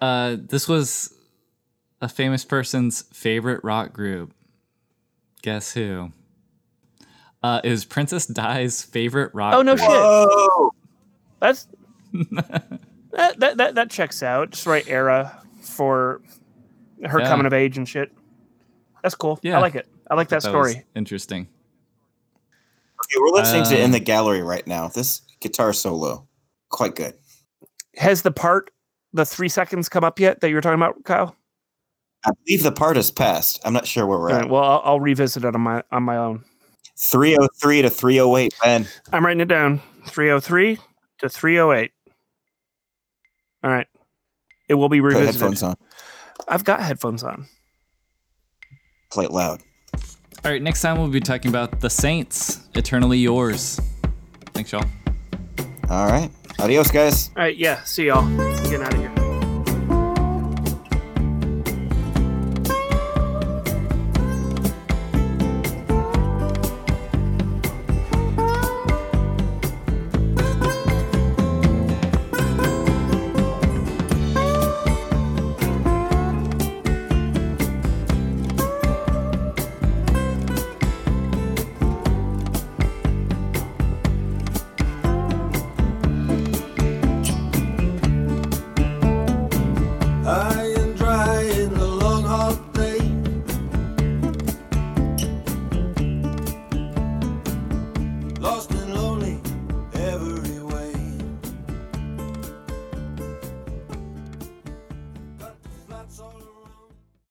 Uh, 0.00 0.36
this 0.38 0.66
was 0.68 1.14
a 2.00 2.08
famous 2.08 2.44
person's 2.44 3.02
favorite 3.12 3.62
rock 3.64 3.92
group. 3.92 4.32
Guess 5.42 5.72
who? 5.74 6.12
Uh, 7.42 7.60
it 7.62 7.70
was 7.70 7.84
Princess 7.84 8.26
Di's 8.26 8.82
favorite 8.82 9.34
rock. 9.34 9.54
Oh, 9.54 9.62
no 9.62 9.74
group. 9.76 9.86
shit. 9.86 9.90
Oh, 9.90 10.70
That's 11.40 11.68
that, 12.12 13.38
that 13.38 13.56
that 13.58 13.74
that 13.74 13.90
checks 13.90 14.22
out. 14.22 14.50
Just 14.50 14.66
right 14.66 14.86
era 14.88 15.40
for 15.60 16.22
her 17.04 17.20
Yeah. 17.20 17.28
coming 17.28 17.46
of 17.46 17.52
age 17.52 17.76
and 17.76 17.88
shit. 17.88 18.10
That's 19.02 19.14
cool. 19.14 19.38
Yeah. 19.42 19.58
I 19.58 19.60
like 19.60 19.74
it. 19.74 19.86
I 20.10 20.14
like 20.14 20.28
that, 20.28 20.42
That 20.42 20.48
story. 20.48 20.84
interesting. 20.94 21.46
okay, 23.04 23.18
we're 23.20 23.30
listening 23.30 23.64
to 23.64 23.78
In 23.78 23.86
Um, 23.86 23.92
the 23.92 24.00
Gallery 24.00 24.42
right 24.42 24.66
now. 24.66 24.88
This 24.88 25.22
guitar 25.40 25.72
solo, 25.72 26.26
quite 26.70 26.94
good. 26.96 27.14
Has 27.96 28.22
the 28.22 28.30
part 28.30 28.70
the 29.12 29.24
three 29.26 29.48
seconds 29.48 29.88
come 29.88 30.04
up 30.04 30.18
yet 30.18 30.40
that 30.40 30.48
you 30.48 30.54
were 30.54 30.60
talking 30.60 30.80
about, 30.80 31.02
Kyle? 31.04 31.36
I 32.26 32.30
believe 32.44 32.62
the 32.64 32.72
part 32.72 32.96
is 32.96 33.10
passed. 33.10 33.60
I'm 33.64 33.72
not 33.72 33.86
sure 33.86 34.04
where 34.04 34.18
we're 34.18 34.30
All 34.30 34.36
at. 34.36 34.40
right, 34.42 34.50
well, 34.50 34.62
I'll, 34.64 34.82
I'll 34.84 35.00
revisit 35.00 35.44
it 35.44 35.54
on 35.54 35.60
my 35.60 35.82
on 35.92 36.02
my 36.02 36.16
own. 36.16 36.44
303 36.98 37.82
to 37.82 37.90
308, 37.90 38.54
Ben. 38.62 38.86
I'm 39.12 39.24
writing 39.24 39.40
it 39.40 39.48
down. 39.48 39.80
303 40.06 40.78
to 41.18 41.28
308. 41.28 41.92
All 43.62 43.70
right. 43.70 43.86
It 44.68 44.74
will 44.74 44.88
be 44.88 45.00
Put 45.00 45.08
revisited. 45.08 45.34
headphones 45.34 45.62
on. 45.62 45.76
I've 46.48 46.64
got 46.64 46.80
headphones 46.80 47.22
on. 47.22 47.46
Play 49.12 49.26
it 49.26 49.30
loud. 49.30 49.60
All 50.44 50.50
right, 50.52 50.62
next 50.62 50.80
time 50.82 50.98
we'll 50.98 51.08
be 51.08 51.20
talking 51.20 51.48
about 51.48 51.80
The 51.80 51.90
Saints, 51.90 52.66
Eternally 52.74 53.18
Yours. 53.18 53.80
Thanks, 54.54 54.72
y'all. 54.72 54.84
All 55.90 56.06
right. 56.06 56.30
Adios, 56.58 56.90
guys. 56.90 57.30
All 57.36 57.42
right, 57.42 57.56
yeah. 57.56 57.82
See 57.84 58.06
y'all. 58.06 58.24
I'm 58.24 58.36
getting 58.64 58.82
out 58.82 58.94
of 58.94 59.00
here. 59.00 59.15